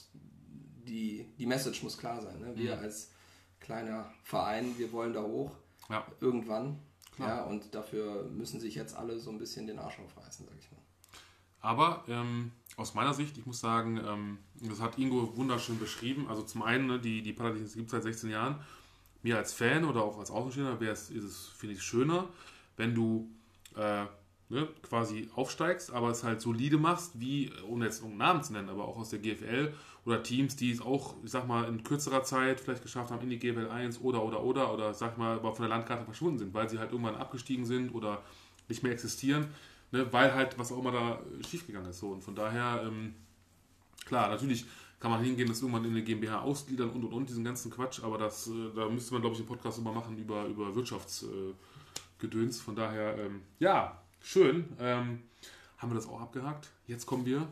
[0.86, 2.40] die, die Message muss klar sein.
[2.40, 2.52] Ne?
[2.56, 2.82] Wir mhm.
[2.82, 3.10] als
[3.60, 5.52] kleiner Verein, wir wollen da hoch.
[5.88, 6.06] Ja.
[6.20, 6.78] Irgendwann.
[7.18, 7.28] Klar.
[7.28, 10.70] Ja, und dafür müssen sich jetzt alle so ein bisschen den Arsch aufreißen, sag ich
[10.70, 10.78] mal.
[11.60, 16.28] Aber ähm, aus meiner Sicht, ich muss sagen, ähm, das hat Ingo wunderschön beschrieben.
[16.28, 18.60] Also zum einen, ne, die, die Paladins gibt es seit 16 Jahren.
[19.22, 22.28] Mir als Fan oder auch als Außenstehender wäre es, ist es, finde ich, schöner,
[22.76, 23.28] wenn du
[23.74, 24.04] äh,
[24.48, 28.68] ne, quasi aufsteigst, aber es halt solide machst, wie, ohne jetzt einen Namen zu nennen,
[28.68, 29.74] aber auch aus der GFL
[30.08, 33.28] oder Teams, die es auch, ich sag mal, in kürzerer Zeit vielleicht geschafft haben in
[33.28, 36.54] die GFL 1 oder, oder, oder, oder sag mal, aber von der Landkarte verschwunden sind,
[36.54, 38.22] weil sie halt irgendwann abgestiegen sind oder
[38.68, 39.48] nicht mehr existieren,
[39.92, 41.98] ne, weil halt was auch immer da schiefgegangen ist.
[41.98, 42.08] So.
[42.08, 43.14] Und von daher, ähm,
[44.06, 44.64] klar, natürlich
[44.98, 48.02] kann man hingehen, das irgendwann in eine GmbH ausgliedern und und und, diesen ganzen Quatsch,
[48.02, 52.58] aber das, äh, da müsste man, glaube ich, einen Podcast immer machen über, über Wirtschaftsgedöns.
[52.58, 54.64] Äh, von daher, ähm, ja, schön.
[54.80, 55.20] Ähm,
[55.76, 56.70] haben wir das auch abgehakt.
[56.86, 57.46] Jetzt kommen wir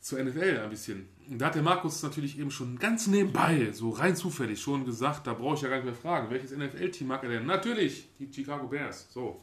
[0.00, 1.15] zur NFL ein bisschen.
[1.28, 5.34] Da hat der Markus natürlich eben schon ganz nebenbei, so rein zufällig schon gesagt, da
[5.34, 7.46] brauche ich ja gar nicht mehr fragen, welches NFL-Team mag er denn?
[7.46, 9.12] Natürlich, die Chicago Bears.
[9.12, 9.42] So.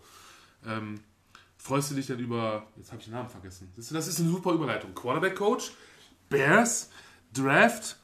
[0.65, 0.99] Ähm,
[1.57, 3.71] freust du dich denn über, jetzt habe ich den Namen vergessen.
[3.75, 4.93] Das ist eine super Überleitung.
[4.93, 5.71] Quarterback-Coach,
[6.29, 6.89] Bears,
[7.33, 7.97] Draft,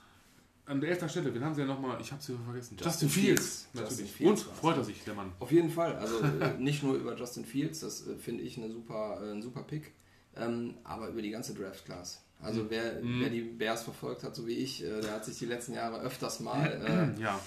[0.70, 2.78] an der ersten Stelle, wen haben sie ja nochmal, ich habe sie vergessen.
[2.78, 4.12] Justin, Justin Fields, Fields, natürlich.
[4.12, 5.32] Fields Und freut er sich, der Mann.
[5.40, 5.96] Auf jeden Fall.
[5.96, 9.42] Also äh, nicht nur über Justin Fields, das äh, finde ich eine super, äh, ein
[9.42, 9.94] super Pick,
[10.36, 12.22] ähm, aber über die ganze Draft-Class.
[12.42, 13.22] Also wer, mhm.
[13.22, 16.00] wer die Bears verfolgt hat, so wie ich, äh, der hat sich die letzten Jahre
[16.00, 17.40] öfters mal äh, ja.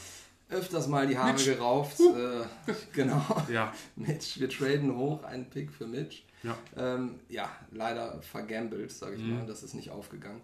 [0.51, 1.47] öfters mal die Haare Mitch.
[1.47, 1.99] gerauft.
[1.99, 2.15] Uh.
[2.15, 2.45] Äh,
[2.93, 3.25] genau.
[3.51, 3.73] Ja.
[3.97, 6.23] Mitch, wir traden hoch einen Pick für Mitch.
[6.43, 9.39] Ja, ähm, ja leider vergambelt, sage ich mhm.
[9.39, 9.47] mal.
[9.47, 10.43] Das ist nicht aufgegangen.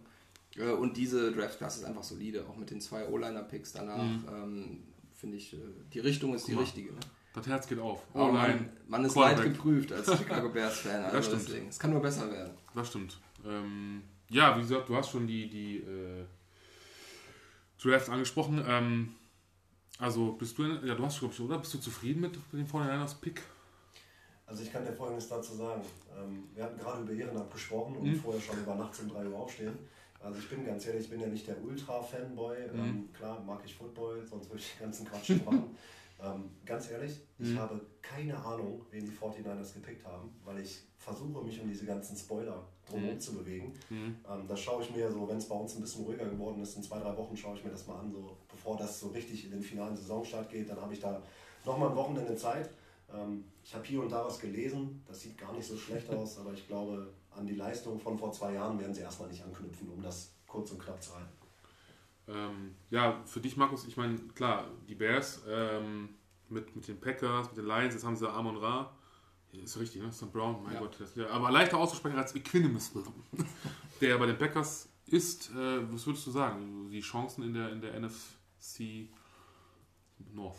[0.56, 4.02] Äh, und diese Draft-Class ist einfach solide, auch mit den zwei O-Liner-Picks danach.
[4.02, 4.24] Mhm.
[4.32, 4.82] Ähm,
[5.14, 5.58] Finde ich, äh,
[5.92, 6.92] die Richtung ist die richtige.
[6.92, 7.00] Ne?
[7.34, 8.02] Das Herz geht auf.
[8.14, 11.04] Oh man, man ist weit geprüft als Chicago Bears-Fan.
[11.04, 11.48] Also das stimmt.
[11.48, 11.68] Deswegen.
[11.68, 12.54] Es kann nur besser werden.
[12.74, 13.18] Das stimmt.
[13.44, 16.24] Ähm, ja, wie gesagt, du hast schon die, die äh,
[17.82, 18.64] Draft angesprochen.
[18.66, 19.14] Ähm,
[19.98, 21.58] also bist du, ja, du hast glaube ich, oder?
[21.58, 23.42] Bist du zufrieden mit dem 49ers Pick?
[24.46, 25.82] Also ich kann dir Folgendes dazu sagen.
[26.16, 28.16] Ähm, wir hatten gerade über Ehrenamt gesprochen und mhm.
[28.16, 29.78] vorher schon über nachts um 3 Uhr aufstehen.
[30.20, 32.56] Also ich bin ganz ehrlich, ich bin ja nicht der Ultra-Fanboy.
[32.72, 32.80] Mhm.
[32.80, 35.76] Ähm, klar mag ich Football, sonst würde ich den ganzen Quatsch machen.
[36.20, 37.58] Ähm, ganz ehrlich, ich mhm.
[37.58, 42.16] habe keine Ahnung, wen die 49ers gepickt haben, weil ich versuche, mich um diese ganzen
[42.16, 43.20] Spoiler drumherum mhm.
[43.20, 43.72] zu bewegen.
[43.88, 44.16] Mhm.
[44.28, 46.76] Ähm, das schaue ich mir so, wenn es bei uns ein bisschen ruhiger geworden ist,
[46.76, 49.44] in zwei, drei Wochen schaue ich mir das mal an, so bevor das so richtig
[49.44, 51.22] in den finalen Saisonstart geht, dann habe ich da
[51.64, 52.68] nochmal ein Wochenende Zeit.
[53.14, 56.38] Ähm, ich habe hier und da was gelesen, das sieht gar nicht so schlecht aus,
[56.38, 59.88] aber ich glaube, an die Leistung von vor zwei Jahren werden sie erstmal nicht anknüpfen,
[59.88, 61.37] um das kurz und knapp zu halten.
[62.28, 66.10] Ähm, ja, für dich, Markus, ich meine, klar, die Bears ähm,
[66.48, 68.92] mit, mit den Packers, mit den Lions, jetzt haben sie Amon Ra.
[69.52, 70.12] Ist richtig, ne?
[70.12, 70.80] Sam Brown, mein ja.
[70.80, 70.96] Gott.
[70.98, 72.92] Das, ja, aber leichter auszusprechen als Equinimus,
[74.00, 75.50] der bei den Packers ist.
[75.50, 76.90] Äh, was würdest du sagen?
[76.90, 79.08] Die Chancen in der, in der NFC
[80.34, 80.58] North.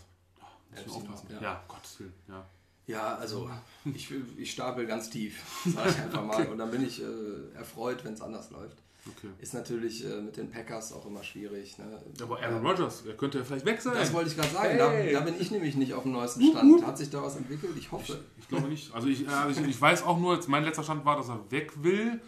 [0.76, 1.28] Ja, muss man aufpassen.
[1.34, 1.42] Ja.
[1.42, 2.46] ja, Gottes Willen, ja.
[2.88, 3.48] Ja, also
[3.86, 6.34] ich, ich stapel ganz tief, sage ich einfach mal.
[6.42, 6.48] okay.
[6.48, 8.80] Und dann bin ich äh, erfreut, wenn es anders läuft.
[9.08, 9.30] Okay.
[9.40, 11.78] Ist natürlich äh, mit den Packers auch immer schwierig.
[11.78, 11.86] Ne?
[12.22, 13.94] Aber Aaron Rodgers, der könnte ja vielleicht weg sein.
[13.94, 14.70] Das wollte ich gerade sagen.
[14.70, 15.14] Hey.
[15.14, 16.86] Da, da, bin ich nämlich nicht auf dem neuesten Stand.
[16.86, 17.72] Hat sich da was entwickelt?
[17.78, 18.20] Ich hoffe.
[18.38, 18.94] Ich, ich glaube nicht.
[18.94, 21.72] Also ich, äh, ich, ich, weiß auch nur, mein letzter Stand war, dass er weg
[21.82, 22.20] will.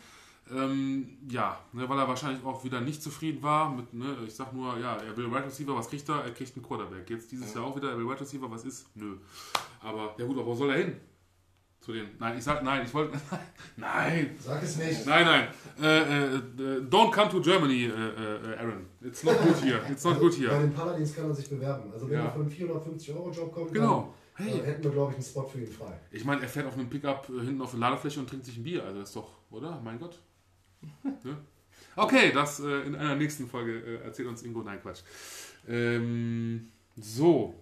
[0.49, 4.51] Ähm, ja, ne, weil er wahrscheinlich auch wieder nicht zufrieden war mit, ne, ich sag
[4.51, 6.25] nur, ja, er will Wide Receiver, was kriegt er?
[6.25, 7.09] Er kriegt einen Quarterback.
[7.09, 7.61] Jetzt dieses ja.
[7.61, 8.85] Jahr auch wieder, er will Wide Receiver, was ist?
[8.95, 9.15] Nö.
[9.81, 10.95] Aber, ja gut, aber wo soll er hin?
[11.81, 12.09] Zu den.
[12.19, 13.19] Nein, ich sag nein, ich wollte.
[13.75, 14.35] Nein!
[14.39, 15.03] Sag es nicht.
[15.07, 15.47] Nein, nein.
[15.81, 16.37] Äh, äh,
[16.81, 18.85] don't come to Germany, äh, äh, Aaron.
[19.01, 19.81] It's not good here.
[19.89, 20.59] It's not good Bei here.
[20.61, 21.91] den Paladins kann man sich bewerben.
[21.91, 22.25] Also wenn Ja.
[22.25, 24.13] er für einen 450-Euro-Job kommt, Genau.
[24.37, 24.59] dann Hey.
[24.59, 25.99] äh, hätten wir, glaube ich, einen Spot für ihn frei.
[26.11, 28.57] Ich meine, er fährt auf einem Pickup äh, hinten auf der Ladefläche und trinkt sich
[28.57, 28.83] ein Bier.
[28.83, 29.81] Also das ist doch, oder?
[29.83, 30.19] Mein Gott.
[31.23, 31.37] ne?
[31.95, 34.61] Okay, das äh, in einer nächsten Folge äh, erzählt uns Ingo.
[34.61, 35.01] Nein, Quatsch.
[35.67, 37.55] Ähm, so.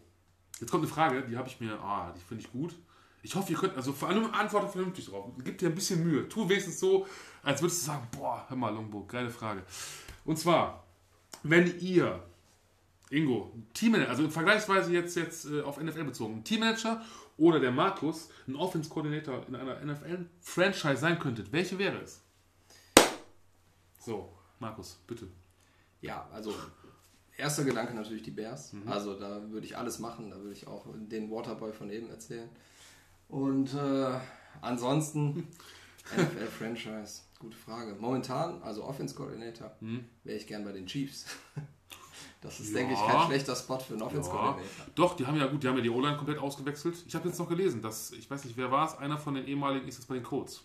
[0.59, 2.75] Jetzt kommt eine Frage, die habe ich mir, ah, die finde ich gut.
[3.21, 5.31] Ich hoffe, ihr könnt, also vor allem antwortet vernünftig drauf.
[5.43, 6.27] Gib dir ein bisschen Mühe.
[6.29, 7.05] Tu wenigstens so,
[7.43, 9.63] als würdest du sagen, boah, hör mal, Longbo, geile Frage.
[10.25, 10.85] Und zwar,
[11.43, 12.23] wenn ihr,
[13.09, 17.03] Ingo, Teammanager, also vergleichsweise jetzt, jetzt äh, auf NFL bezogen, Teammanager
[17.37, 22.21] oder der Markus ein Offense-Coordinator in einer NFL-Franchise sein könntet, welche wäre es?
[23.99, 25.27] So, Markus, bitte.
[26.01, 26.53] Ja, also
[27.37, 28.73] erster Gedanke natürlich die Bears.
[28.85, 30.29] Also da würde ich alles machen.
[30.29, 32.49] Da würde ich auch den Waterboy von eben erzählen.
[33.29, 34.19] Und äh,
[34.61, 35.47] ansonsten
[36.17, 37.95] NFL-Franchise, gute Frage.
[37.99, 39.71] Momentan, also Offense-Coordinator,
[40.23, 41.25] wäre ich gern bei den Chiefs.
[42.41, 43.05] Das ist, denke ich, Ja.
[43.07, 44.85] kein schlechter Spot für einen Ja, Offense-Coordinator.
[44.95, 47.03] doch, die haben ja gut, die haben ja die O-Line komplett ausgewechselt.
[47.05, 49.45] Ich habe jetzt noch gelesen, dass, ich weiß nicht, wer war es, einer von den
[49.45, 50.63] ehemaligen ist jetzt bei den Colts.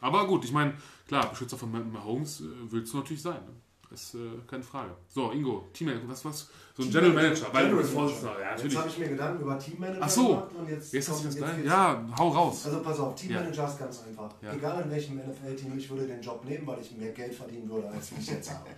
[0.00, 3.44] Aber gut, ich meine, klar, Beschützer von Mah- Mahomes äh, willst du natürlich sein.
[3.44, 3.52] Ne?
[3.94, 4.18] Ist äh,
[4.48, 4.90] keine Frage.
[5.08, 6.50] So, Ingo, Teammanager, was, was?
[6.76, 7.94] So ein General Manager, weil du General bist.
[7.94, 8.32] Vorsitzender.
[8.40, 8.76] Ja, Jetzt natürlich.
[8.78, 10.26] habe ich mir Gedanken über Teammanager Ach so.
[10.28, 11.66] gemacht und jetzt, Jetzt hast du kommt- das jetzt gleich.
[11.66, 12.66] Ja, hau raus.
[12.66, 14.30] Also pass auf, Teammanager ist ganz einfach.
[14.42, 14.52] Ja.
[14.52, 17.88] Egal in welchem NFL-Team, ich würde den Job nehmen, weil ich mehr Geld verdienen würde,
[17.88, 18.68] als ich jetzt habe.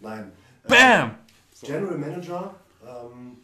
[0.00, 0.32] Nein.
[0.64, 1.14] Äh, Bam!
[1.62, 2.54] General Manager
[2.84, 3.38] ähm,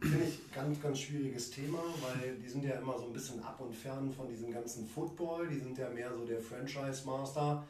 [0.00, 3.60] finde ich ganz, ganz schwieriges Thema, weil die sind ja immer so ein bisschen ab
[3.60, 5.46] und fern von diesem ganzen Football.
[5.48, 7.64] Die sind ja mehr so der Franchise-Master.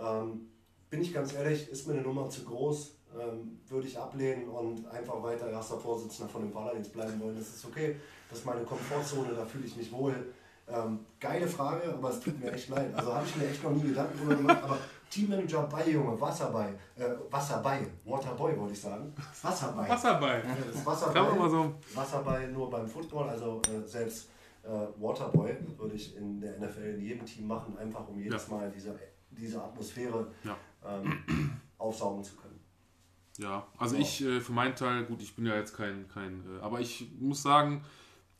[0.00, 0.48] Ähm,
[0.90, 2.94] bin ich ganz ehrlich, ist mir eine Nummer zu groß.
[3.18, 7.36] Ähm, würde ich ablehnen und einfach weiter erster Vorsitzender von den Paladins bleiben wollen.
[7.38, 7.96] Das ist okay.
[8.28, 10.14] Das ist meine Komfortzone, da fühle ich mich wohl.
[10.70, 12.94] Ähm, geile Frage, aber es tut mir echt leid.
[12.94, 14.62] Also habe ich mir echt noch nie Gedanken drüber gemacht.
[14.62, 14.78] Aber
[15.10, 19.14] Teammanager bei Junge, Wasserbei, äh, Wasserbei, Waterboy wollte ich sagen.
[19.42, 19.88] Wasserbei.
[19.88, 20.42] Wasserball.
[20.46, 21.74] Ja, das Wasserball, mal so.
[21.94, 24.28] Wasserball nur beim Football, also äh, selbst
[24.62, 24.68] äh,
[25.00, 28.54] Waterboy würde ich in der NFL in jedem Team machen, einfach um jedes Ja.
[28.54, 28.94] Mal diese,
[29.30, 30.56] diese Atmosphäre Ja.
[30.88, 32.58] Ähm, aufsaugen zu können.
[33.38, 34.00] Ja, also So.
[34.02, 37.08] ich äh, für meinen Teil, gut, ich bin ja jetzt kein, kein äh, aber ich
[37.20, 37.84] muss sagen,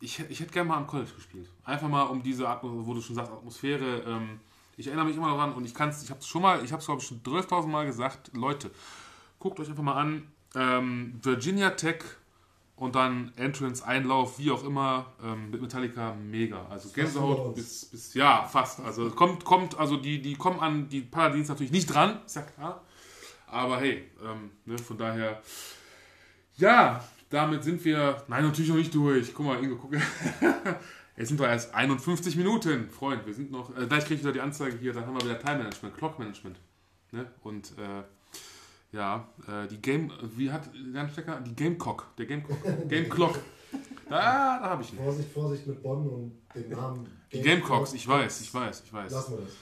[0.01, 1.51] ich, ich hätte gerne mal am College gespielt.
[1.65, 4.03] Einfach mal um diese Atmosphäre, wo du schon sagst, Atmosphäre.
[4.07, 4.41] Ähm,
[4.77, 6.73] ich erinnere mich immer daran und ich kann es, ich habe es schon mal, ich
[6.73, 8.71] habe es glaube ich schon 12.000 Mal gesagt, Leute,
[9.39, 12.05] guckt euch einfach mal an, ähm, Virginia Tech
[12.79, 16.67] und dann Entrance, Einlauf, wie auch immer, ähm, mit Metallica mega.
[16.71, 18.81] Also Gänsehaut bis, bis, ja, fast.
[18.81, 22.43] Also kommt, kommt, also die, die kommen an die Paladins natürlich nicht dran, ist ja
[22.43, 22.85] klar.
[23.49, 25.43] Aber hey, ähm, ne, von daher,
[26.57, 29.35] ja, damit sind wir, nein, natürlich noch nicht durch.
[29.35, 29.95] Guck mal, Ingo, guck.
[31.17, 33.27] Jetzt sind wir erst 51 Minuten, Freund.
[33.27, 35.41] Wir sind noch, äh, gleich kriege ich wieder die Anzeige hier, dann haben wir wieder
[35.41, 36.61] Time Management, Clock Management.
[37.11, 37.27] Ne?
[37.43, 38.05] Und äh,
[38.93, 41.41] ja, äh, die Game, wie hat Jan Stecker?
[41.41, 42.59] Die Gamecock, der Gamecock,
[42.89, 43.39] Game Clock.
[44.09, 44.99] Da, da habe ich ihn.
[44.99, 47.07] Vorsicht, Vorsicht mit Bonn und dem Namen.
[47.31, 49.13] Die Gamecocks, ich weiß, ich weiß, ich weiß.
[49.13, 49.53] Lassen wir das.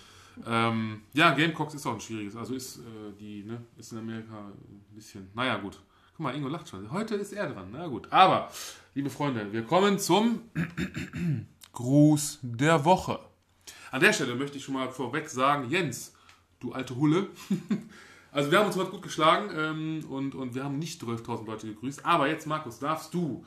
[0.47, 2.37] Ähm, ja, Gamecocks ist auch ein schwieriges.
[2.37, 5.29] Also ist äh, die, ne, ist in Amerika ein bisschen.
[5.35, 5.81] Naja, gut.
[6.13, 6.91] Guck mal, Ingo lacht schon.
[6.93, 7.71] Heute ist er dran.
[7.73, 8.07] Na gut.
[8.13, 8.51] Aber,
[8.95, 10.43] liebe Freunde, wir kommen zum
[11.73, 13.19] Gruß der Woche.
[13.91, 16.15] An der Stelle möchte ich schon mal vorweg sagen, Jens,
[16.61, 17.29] du alte Hulle.
[18.37, 21.69] Also wir haben uns heute gut geschlagen ähm, und, und wir haben nicht 12.000 Leute
[21.69, 22.05] gegrüßt.
[22.05, 23.47] Aber jetzt, Markus, darfst du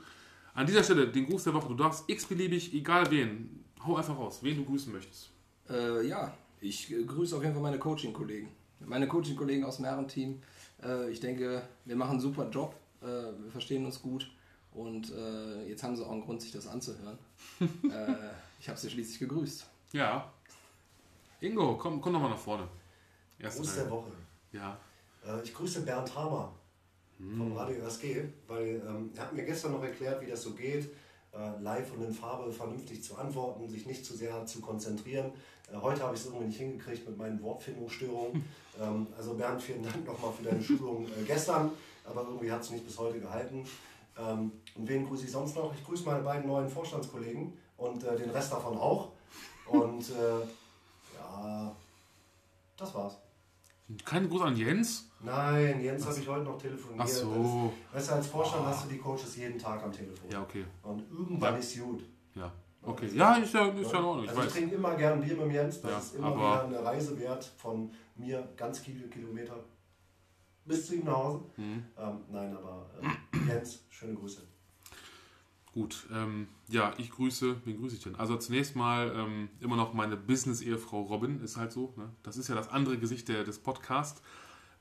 [0.55, 4.39] an dieser Stelle den Gruß der Woche, du darfst x-beliebig, egal wen, hau einfach raus,
[4.41, 5.29] wen du grüßen möchtest.
[5.69, 8.49] Äh, ja, ich äh, grüße auf jeden Fall meine Coaching-Kollegen.
[8.79, 10.41] Meine Coaching-Kollegen aus dem Herrenteam.
[10.81, 12.73] Äh, ich denke, wir machen einen super Job.
[13.03, 14.31] Äh, wir verstehen uns gut.
[14.71, 17.19] Und äh, jetzt haben sie auch einen Grund, sich das anzuhören.
[17.59, 18.15] äh,
[18.59, 19.67] ich habe sie schließlich gegrüßt.
[19.93, 20.33] Ja.
[21.41, 22.67] Ingo, komm, komm doch mal nach vorne.
[23.37, 23.91] Erste Gruß der.
[23.91, 24.11] Woche.
[24.51, 24.77] Ja.
[25.25, 26.53] Äh, ich grüße Bernd Hamer
[27.19, 30.89] vom Radio RSG, weil ähm, er hat mir gestern noch erklärt, wie das so geht,
[31.33, 35.33] äh, live und in Farbe vernünftig zu antworten, sich nicht zu sehr zu konzentrieren.
[35.71, 38.45] Äh, heute habe ich es irgendwie nicht hingekriegt mit meinen Wortfindungsstörungen.
[38.81, 41.71] ähm, also Bernd, vielen Dank nochmal für deine Schulung äh, gestern,
[42.05, 43.65] aber irgendwie hat es nicht bis heute gehalten.
[44.17, 45.73] Ähm, und wen grüße ich sonst noch?
[45.75, 49.09] Ich grüße meine beiden neuen Vorstandskollegen und den Rest davon auch.
[49.67, 50.39] Und äh,
[51.17, 51.75] ja,
[52.77, 53.17] das war's.
[54.05, 55.09] Kein Gruß an Jens?
[55.21, 57.01] Nein, Jens habe ich heute noch telefoniert.
[57.03, 57.73] Ach so.
[57.91, 60.29] Das, weißt du, als Vorstand hast du die Coaches jeden Tag am Telefon.
[60.31, 60.65] Ja, okay.
[60.83, 61.59] Und irgendwann Ja.
[61.59, 62.03] ist gut.
[62.35, 62.51] Ja.
[62.81, 63.09] Okay.
[63.13, 64.23] Ja, ist ja, ist ja in Ordnung.
[64.25, 65.81] Ich also ich trinke immer gern Bier mit Jens.
[65.81, 69.63] Das Ja, ist immer wieder eine Reise wert von mir ganz viele Kilometer
[70.65, 71.41] bis zu ihm nach Hause.
[71.57, 71.83] Mhm.
[71.97, 74.43] Ähm, nein, aber äh, Jens, schöne Grüße.
[75.73, 78.15] Gut, ähm, ja, ich grüße, wen grüße ich denn?
[78.15, 81.93] Also zunächst mal ähm, immer noch meine Business-Ehefrau Robin, ist halt so.
[81.95, 82.09] Ne?
[82.23, 84.21] Das ist ja das andere Gesicht der, des Podcasts.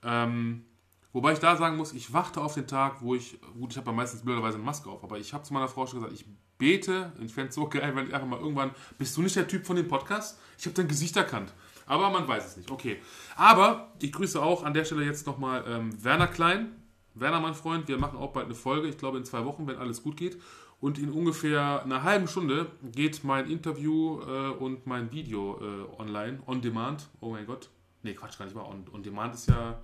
[0.03, 0.65] Ähm,
[1.13, 3.93] wobei ich da sagen muss, ich warte auf den Tag, wo ich, gut, ich habe
[3.93, 6.27] meistens blöderweise eine Maske auf, aber ich habe zu meiner Frau schon gesagt, ich
[6.57, 9.47] bete, ich fände es so geil, wenn ich einfach mal irgendwann, bist du nicht der
[9.47, 10.39] Typ von dem Podcast?
[10.59, 11.53] Ich habe dein Gesicht erkannt.
[11.87, 13.01] Aber man weiß es nicht, okay.
[13.37, 16.75] Aber ich grüße auch an der Stelle jetzt nochmal ähm, Werner Klein.
[17.15, 19.77] Werner, mein Freund, wir machen auch bald eine Folge, ich glaube in zwei Wochen, wenn
[19.77, 20.39] alles gut geht.
[20.81, 26.41] Und in ungefähr einer halben Stunde geht mein Interview äh, und mein Video äh, online,
[26.47, 27.09] on demand.
[27.21, 27.69] Oh mein Gott.
[28.03, 28.63] Nee, Quatsch, gar nicht mal.
[28.65, 29.81] On, on demand ist ja.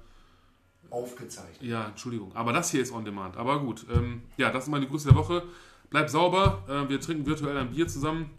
[0.91, 1.63] Aufgezeichnet.
[1.63, 2.31] Ja, Entschuldigung.
[2.37, 3.37] Aber das hier ist on demand.
[3.37, 3.87] Aber gut.
[3.93, 5.43] Ähm, ja, das ist meine Grüße der Woche.
[5.91, 6.63] Bleib sauber.
[6.69, 8.31] Äh, wir trinken virtuell ein Bier zusammen.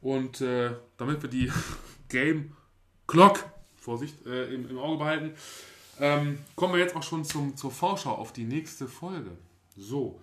[0.00, 1.52] Und äh, damit wir die
[2.08, 2.52] Game
[3.06, 3.44] Clock,
[3.76, 5.34] Vorsicht, äh, im, im, Auge behalten,
[6.00, 9.30] ähm, kommen wir jetzt auch schon zum, zur Vorschau auf die nächste Folge.
[9.76, 10.20] So.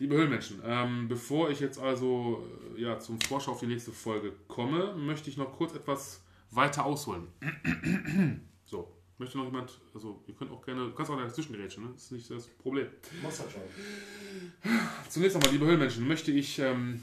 [0.00, 2.46] Liebe Höhlenmenschen, ähm, bevor ich jetzt also
[2.76, 6.22] äh, ja, zum Vorschau auf die nächste Folge komme, möchte ich noch kurz etwas
[6.52, 7.26] weiter ausholen.
[8.64, 11.90] so, möchte noch jemand, also ihr könnt auch gerne, du kannst auch dazwischen gerätschen, ne?
[11.94, 12.86] das ist nicht das Problem.
[13.24, 13.60] Mach's halt schon.
[15.08, 17.02] Zunächst einmal, liebe Höhlenmenschen, möchte ich ähm,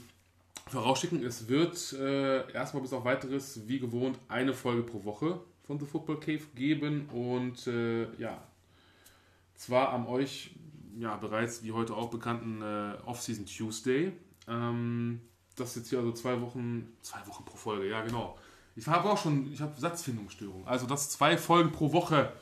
[0.66, 5.78] vorausschicken, es wird äh, erstmal bis auf weiteres, wie gewohnt, eine Folge pro Woche von
[5.78, 8.42] The Football Cave geben und äh, ja,
[9.54, 10.52] zwar am euch
[10.98, 14.12] ja, bereits wie heute auch bekannten äh, Off-Season Tuesday.
[14.48, 15.20] Ähm,
[15.56, 18.38] das jetzt hier also zwei Wochen, zwei Wochen pro Folge, ja genau.
[18.74, 20.66] Ich habe auch schon, ich habe Satzfindungsstörung.
[20.66, 22.32] Also, dass zwei Folgen pro Woche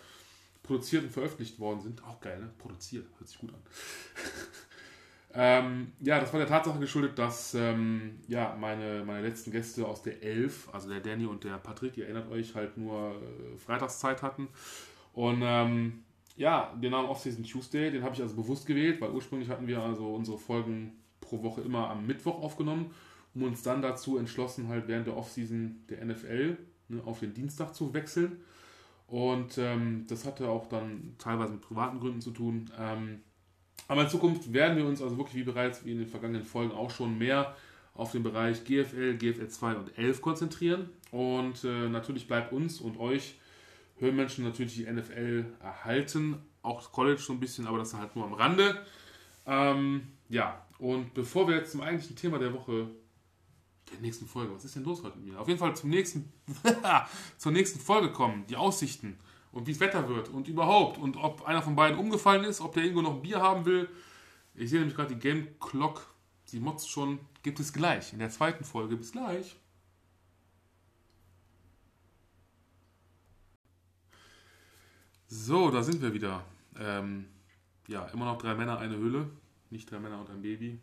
[0.62, 2.02] produziert und veröffentlicht worden sind.
[2.04, 2.50] Auch geil, ne?
[2.58, 3.60] Produziert, hört sich gut an.
[5.34, 10.02] ähm, ja, das war der Tatsache geschuldet, dass ähm, ja, meine, meine letzten Gäste aus
[10.02, 14.22] der Elf, also der Danny und der Patrick, ihr erinnert euch, halt nur äh, Freitagszeit
[14.22, 14.48] hatten.
[15.12, 16.03] Und ähm,
[16.36, 19.80] ja, den Namen Off-Season Tuesday, den habe ich also bewusst gewählt, weil ursprünglich hatten wir
[19.80, 22.90] also unsere Folgen pro Woche immer am Mittwoch aufgenommen,
[23.34, 26.58] um uns dann dazu entschlossen, halt während der Off-Season der NFL
[26.88, 28.40] ne, auf den Dienstag zu wechseln.
[29.06, 32.70] Und ähm, das hatte auch dann teilweise mit privaten Gründen zu tun.
[32.78, 33.20] Ähm,
[33.86, 36.72] aber in Zukunft werden wir uns also wirklich wie bereits wie in den vergangenen Folgen
[36.72, 37.54] auch schon mehr
[37.94, 40.90] auf den Bereich GFL, GFL 2 und 11 konzentrieren.
[41.10, 43.36] Und äh, natürlich bleibt uns und euch
[43.98, 48.34] Höhenmenschen natürlich die NFL erhalten, auch College so ein bisschen, aber das halt nur am
[48.34, 48.84] Rande.
[49.46, 52.88] Ähm, ja, und bevor wir jetzt zum eigentlichen Thema der Woche,
[53.92, 55.40] der nächsten Folge, was ist denn los heute mit mir?
[55.40, 56.32] Auf jeden Fall zum nächsten,
[57.38, 59.18] zur nächsten Folge kommen, die Aussichten
[59.52, 62.74] und wie es Wetter wird und überhaupt und ob einer von beiden umgefallen ist, ob
[62.74, 63.88] der irgendwo noch ein Bier haben will.
[64.54, 66.06] Ich sehe nämlich gerade die Game Clock,
[66.44, 68.96] sie motzt schon, gibt es gleich in der zweiten Folge.
[68.96, 69.56] Bis gleich.
[75.26, 76.44] So, da sind wir wieder.
[76.78, 77.26] Ähm,
[77.88, 79.30] ja, immer noch drei Männer, eine Hülle.
[79.70, 80.80] Nicht drei Männer und ein Baby.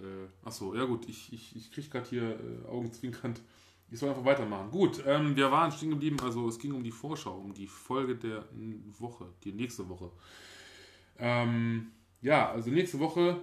[0.00, 3.40] Äh, achso, ja gut, ich, ich, ich kriege gerade hier äh, augenzwinkernd.
[3.90, 4.70] Ich soll einfach weitermachen.
[4.70, 8.16] Gut, ähm, wir waren stehen geblieben, also es ging um die Vorschau, um die Folge
[8.16, 8.44] der
[8.98, 10.10] Woche, die nächste Woche.
[11.18, 13.40] Ähm, ja, also nächste Woche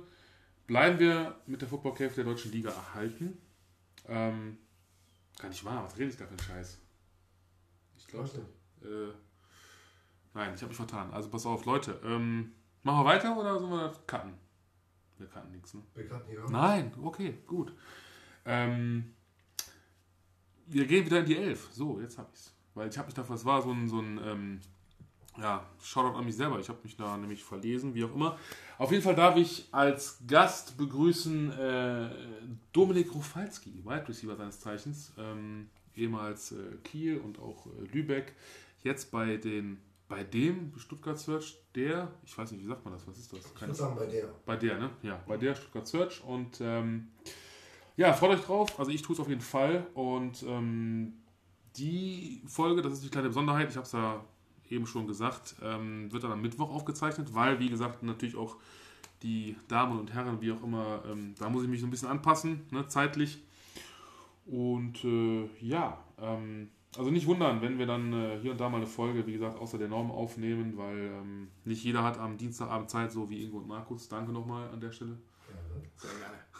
[0.67, 3.37] bleiben wir mit der Football Cave der deutschen Liga erhalten.
[4.07, 4.57] Ähm,
[5.37, 6.79] gar nicht wahr, was rede ich da für einen Scheiß?
[7.97, 8.29] Ich glaube,
[8.81, 9.13] äh,
[10.33, 11.11] Nein, ich habe mich vertan.
[11.11, 11.99] Also pass auf, Leute.
[12.03, 12.51] Ähm,
[12.83, 14.33] machen wir weiter oder sollen wir das cutten?
[15.17, 15.81] Wir cutten nichts, ne?
[15.93, 17.73] Wir cutten hier Nein, okay, gut.
[18.45, 19.13] Ähm,
[20.67, 21.69] wir gehen wieder in die Elf.
[21.71, 22.55] So, jetzt habe ich's.
[22.73, 24.61] Weil ich habe mich da, das war so ein, so ein ähm,
[25.37, 26.59] ja, Shoutout an mich selber.
[26.59, 28.37] Ich habe mich da nämlich verlesen, wie auch immer.
[28.77, 32.09] Auf jeden Fall darf ich als Gast begrüßen äh,
[32.71, 38.33] Dominik Rufalski, Wide Receiver seines Zeichens, ähm, ehemals äh, Kiel und auch äh, Lübeck,
[38.83, 39.77] jetzt bei den
[40.11, 43.39] bei dem Stuttgart Search, der, ich weiß nicht, wie sagt man das, was ist das?
[43.39, 44.25] ich würde sagen bei der.
[44.45, 44.89] Bei der, ne?
[45.03, 47.07] Ja, bei der Stuttgart Search und ähm,
[47.95, 48.77] ja, freut euch drauf.
[48.77, 51.13] Also ich tue es auf jeden Fall und ähm,
[51.77, 54.21] die Folge, das ist die kleine Besonderheit, ich habe es ja
[54.69, 58.57] eben schon gesagt, ähm, wird dann am Mittwoch aufgezeichnet, weil, wie gesagt, natürlich auch
[59.23, 62.09] die Damen und Herren, wie auch immer, ähm, da muss ich mich so ein bisschen
[62.09, 63.41] anpassen, ne, zeitlich.
[64.45, 68.77] Und äh, ja, ähm, also nicht wundern, wenn wir dann äh, hier und da mal
[68.77, 72.89] eine Folge, wie gesagt, außer der Norm aufnehmen, weil ähm, nicht jeder hat am Dienstagabend
[72.89, 74.09] Zeit, so wie Ingo und Markus.
[74.09, 75.17] Danke nochmal an der Stelle.
[75.95, 76.11] Sehr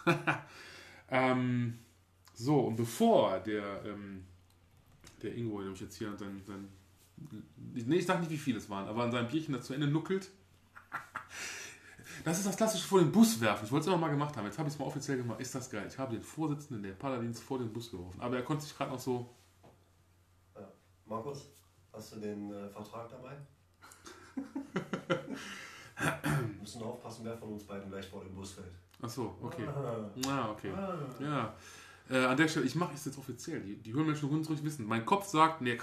[0.05, 0.43] gerne.
[1.09, 1.79] ähm,
[2.34, 4.23] so, und bevor der, ähm,
[5.21, 6.69] der Ingo, nämlich jetzt hier sein, sein
[7.86, 9.88] nee, ich sag nicht, wie viele es waren, aber an seinem Bierchen das zu Ende
[9.88, 10.32] nuckelt.
[12.23, 13.65] Das ist das klassische vor den Bus werfen.
[13.65, 14.45] Ich wollte es immer mal gemacht haben.
[14.45, 15.41] Jetzt habe ich es mal offiziell gemacht.
[15.41, 15.86] Ist das geil?
[15.88, 18.21] Ich habe den Vorsitzenden der Paladins vor den Bus geworfen.
[18.21, 19.34] Aber er konnte sich gerade noch so
[21.12, 21.49] Markus,
[21.91, 23.36] hast du den äh, Vertrag dabei?
[26.24, 28.72] Wir müssen aufpassen, wer von uns beiden gleich vor dem Bus fällt.
[29.01, 29.68] Ach so, okay.
[29.68, 30.72] Ah, okay.
[31.20, 31.53] Ja.
[32.09, 33.59] Äh, an der Stelle, ich mache es jetzt offiziell.
[33.59, 34.88] Die, die Höhlenmenschen Hund ruhig wissen.
[34.88, 35.78] Mein Kopf sagt, nee,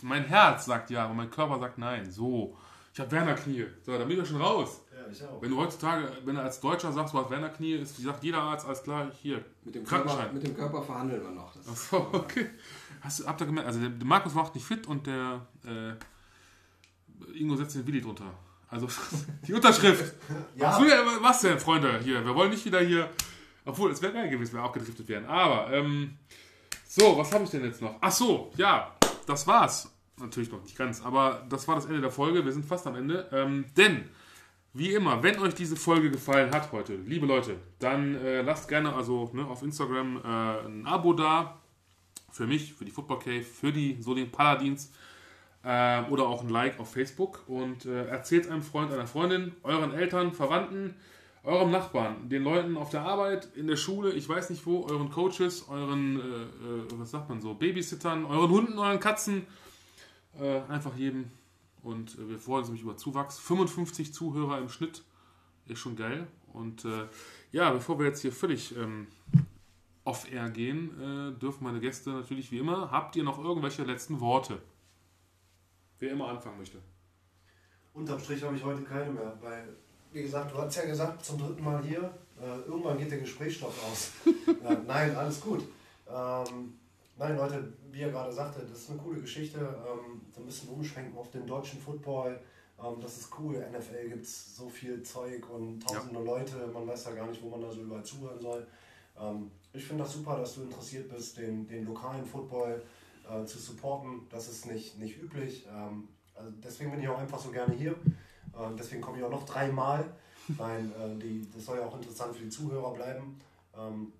[0.00, 2.10] mein Herz sagt ja, aber mein Körper sagt nein.
[2.10, 2.56] So.
[2.94, 3.66] Ich habe Werner-Knie.
[3.84, 4.80] So, da bin ich ja schon raus.
[4.92, 5.42] Ja, ich auch.
[5.42, 8.66] Wenn du heutzutage, wenn du als Deutscher sagst, du hast Werner-Knie, ist, sagt jeder Arzt,
[8.66, 9.44] alles klar, hier.
[9.62, 11.52] Mit dem, Körper, mit dem Körper verhandeln wir noch.
[11.52, 12.46] Das Ach so, okay.
[13.00, 15.94] Hast du, habt ihr gemerkt, also der, der Markus macht nicht fit und der äh,
[17.38, 18.32] Ingo setzt den Willi drunter.
[18.68, 18.88] Also
[19.46, 20.14] die Unterschrift.
[20.56, 20.68] Ja.
[20.70, 22.00] Ach so, ja, was denn, Freunde?
[22.02, 23.08] Hier, wir wollen nicht wieder hier.
[23.64, 25.24] Obwohl, es wäre geil gewesen, wenn wir auch gedriftet wären.
[25.24, 26.18] Aber, ähm,
[26.86, 27.96] so, was habe ich denn jetzt noch?
[28.00, 28.94] Ach so, ja,
[29.26, 29.94] das war's.
[30.18, 32.44] Natürlich noch nicht ganz, aber das war das Ende der Folge.
[32.44, 33.28] Wir sind fast am Ende.
[33.32, 34.08] Ähm, denn,
[34.74, 38.92] wie immer, wenn euch diese Folge gefallen hat heute, liebe Leute, dann äh, lasst gerne
[38.94, 41.59] also ne, auf Instagram äh, ein Abo da.
[42.30, 44.90] Für mich, für die Football Cave, für die Solin Paladins
[45.64, 49.92] äh, oder auch ein Like auf Facebook und äh, erzählt einem Freund, einer Freundin, euren
[49.92, 50.94] Eltern, Verwandten,
[51.42, 55.10] eurem Nachbarn, den Leuten auf der Arbeit, in der Schule, ich weiß nicht wo, euren
[55.10, 59.46] Coaches, euren, äh, äh, was sagt man so, Babysittern, euren Hunden, euren Katzen,
[60.38, 61.30] äh, einfach jedem.
[61.82, 63.38] Und äh, wir freuen uns nämlich über Zuwachs.
[63.38, 65.02] 55 Zuhörer im Schnitt
[65.66, 66.26] ist schon geil.
[66.52, 66.84] Und
[67.52, 69.06] ja, bevor wir jetzt hier völlig ähm,
[70.10, 72.90] off-air gehen, äh, dürfen meine Gäste natürlich wie immer.
[72.90, 74.60] Habt ihr noch irgendwelche letzten Worte?
[76.00, 76.78] Wer immer anfangen möchte.
[77.94, 79.68] Unterm Strich habe ich heute keine mehr, weil,
[80.12, 83.74] wie gesagt, du hast ja gesagt, zum dritten Mal hier, äh, irgendwann geht der Gesprächsstoff
[83.84, 84.12] aus.
[84.26, 85.62] äh, nein, alles gut.
[86.08, 86.74] Ähm,
[87.16, 89.58] nein, Leute, wie er gerade sagte, das ist eine coole Geschichte.
[89.58, 92.40] Ähm, so ein bisschen umschwenken auf den deutschen Football.
[92.82, 93.64] Ähm, das ist cool.
[93.70, 96.54] NFL gibt es so viel Zeug und tausende Leute.
[96.72, 98.66] Man weiß ja gar nicht, wo man da so überall zuhören soll.
[99.20, 102.82] Ähm, ich finde das super, dass du interessiert bist, den, den lokalen Football
[103.28, 104.22] äh, zu supporten.
[104.30, 105.66] Das ist nicht, nicht üblich.
[105.66, 107.92] Ähm, also deswegen bin ich auch einfach so gerne hier.
[107.92, 110.04] Äh, deswegen komme ich auch noch dreimal.
[110.58, 113.38] Nein, äh, die, das soll ja auch interessant für die Zuhörer bleiben.
[113.76, 114.12] Ähm,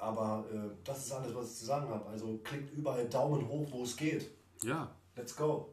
[0.00, 2.06] aber äh, das ist alles, was ich zu sagen habe.
[2.06, 4.30] Also klickt überall Daumen hoch, wo es geht.
[4.62, 5.68] Ja, Let's go.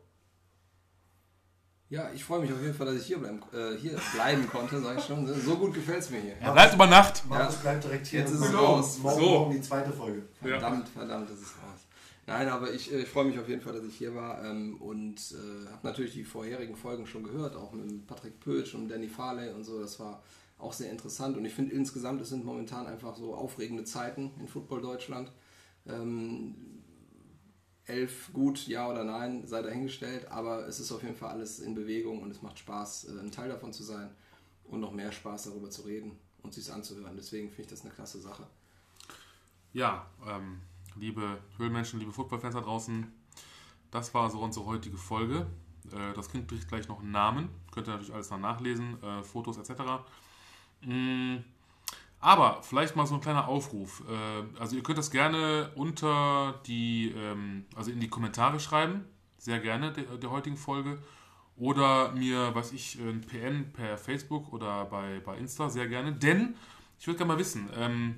[1.90, 4.82] Ja, ich freue mich auf jeden Fall, dass ich hier bleiben, äh, hier bleiben konnte,
[4.82, 5.26] sag ich schon.
[5.42, 6.34] So gut gefällt es mir hier.
[6.42, 7.24] er bleibt über Nacht.
[7.30, 8.20] Markus bleibt direkt hier.
[8.22, 8.98] Jetzt ist es morgen- raus.
[9.00, 9.26] Morgen, So.
[9.30, 10.24] morgen die zweite Folge.
[10.42, 10.48] Ja.
[10.60, 11.80] Verdammt, verdammt, das ist raus.
[12.26, 14.76] Nein, aber ich, äh, ich freue mich auf jeden Fall, dass ich hier war ähm,
[14.82, 19.08] und äh, habe natürlich die vorherigen Folgen schon gehört, auch mit Patrick Pötsch und Danny
[19.08, 19.80] Farley und so.
[19.80, 20.22] Das war
[20.60, 24.48] auch sehr interessant und ich finde insgesamt, es sind momentan einfach so aufregende Zeiten in
[24.50, 25.32] Football Deutschland.
[25.88, 26.77] Ähm,
[27.88, 31.74] elf gut, ja oder nein, sei dahingestellt, aber es ist auf jeden Fall alles in
[31.74, 34.10] Bewegung und es macht Spaß, äh, ein Teil davon zu sein
[34.66, 36.12] und noch mehr Spaß darüber zu reden
[36.44, 37.16] und sich anzuhören.
[37.16, 38.46] Deswegen finde ich das eine klasse Sache.
[39.74, 40.62] Ja, ähm,
[40.96, 43.12] liebe Höhlenmenschen, liebe Footballfans da draußen,
[43.92, 45.48] das war so unsere heutige Folge.
[45.92, 47.50] Äh, das Kind kriegt gleich noch einen Namen.
[47.72, 49.82] Könnt ihr natürlich alles dann nachlesen, äh, Fotos etc.
[50.82, 51.38] Mm,
[52.20, 54.04] aber vielleicht mal so ein kleiner Aufruf.
[54.10, 59.06] Äh, also ihr könnt das gerne unter die, ähm, also in die Kommentare schreiben,
[59.38, 60.98] sehr gerne der, der heutigen Folge.
[61.56, 66.14] Oder mir, was ich, ein PN per Facebook oder bei, bei Insta, sehr gerne.
[66.14, 66.56] Denn
[67.00, 68.16] ich würde gerne mal wissen, ähm,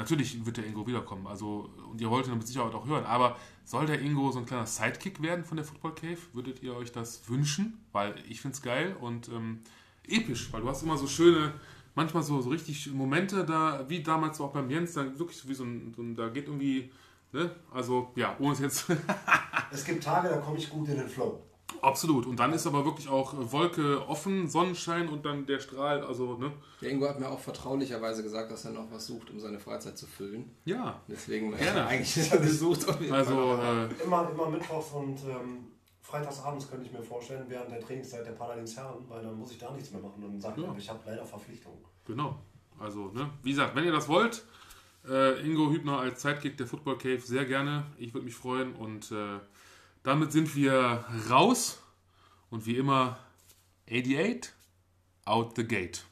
[0.00, 3.36] Natürlich wird der Ingo wiederkommen, also und ihr wollt ihn mit Sicherheit auch hören, aber
[3.64, 6.18] soll der Ingo so ein kleiner Sidekick werden von der Football Cave?
[6.32, 7.84] Würdet ihr euch das wünschen?
[7.92, 9.60] Weil ich finde es geil und ähm,
[10.08, 11.52] episch, weil du hast immer so schöne,
[11.94, 15.48] manchmal so, so richtig Momente da, wie damals so auch beim Jens, dann wirklich so
[15.48, 16.90] wie so ein, so ein da geht irgendwie,
[17.32, 17.50] ne?
[17.72, 18.86] Also ja, ohne es jetzt
[19.72, 21.40] Es gibt Tage, da komme ich gut in den Flow.
[21.82, 22.26] absolut.
[22.26, 26.36] Und dann ist aber wirklich auch äh, Wolke offen, Sonnenschein und dann der Strahl, also
[26.36, 26.50] ne?
[26.80, 29.96] Der Ingo hat mir auch vertraulicherweise gesagt, dass er noch was sucht, um seine Freizeit
[29.96, 30.50] zu füllen.
[30.64, 31.00] Ja.
[31.08, 31.86] Deswegen Gerne.
[31.86, 32.88] eigentlich ist er gesucht.
[32.88, 33.88] Auf jeden Also Fall.
[34.00, 35.58] äh, Immer, immer mittwochs und ähm,
[36.10, 39.58] freitagsabends könnte ich mir vorstellen, während der Trainingszeit der Paladins Herren, weil dann muss ich
[39.58, 40.74] da nichts mehr machen und sagen, Ja.
[40.76, 41.78] ich habe leider Verpflichtungen.
[42.06, 42.38] Genau.
[42.78, 44.44] Also, ne, wie gesagt, wenn ihr das wollt,
[45.08, 47.84] äh, Ingo Hübner als Sidekick der Football Cave, sehr gerne.
[47.98, 48.74] Ich würde mich freuen.
[48.74, 49.38] Und äh,
[50.02, 51.82] damit sind wir raus.
[52.50, 53.18] Und wie immer,
[53.88, 54.52] 88
[55.24, 56.04] out the gate.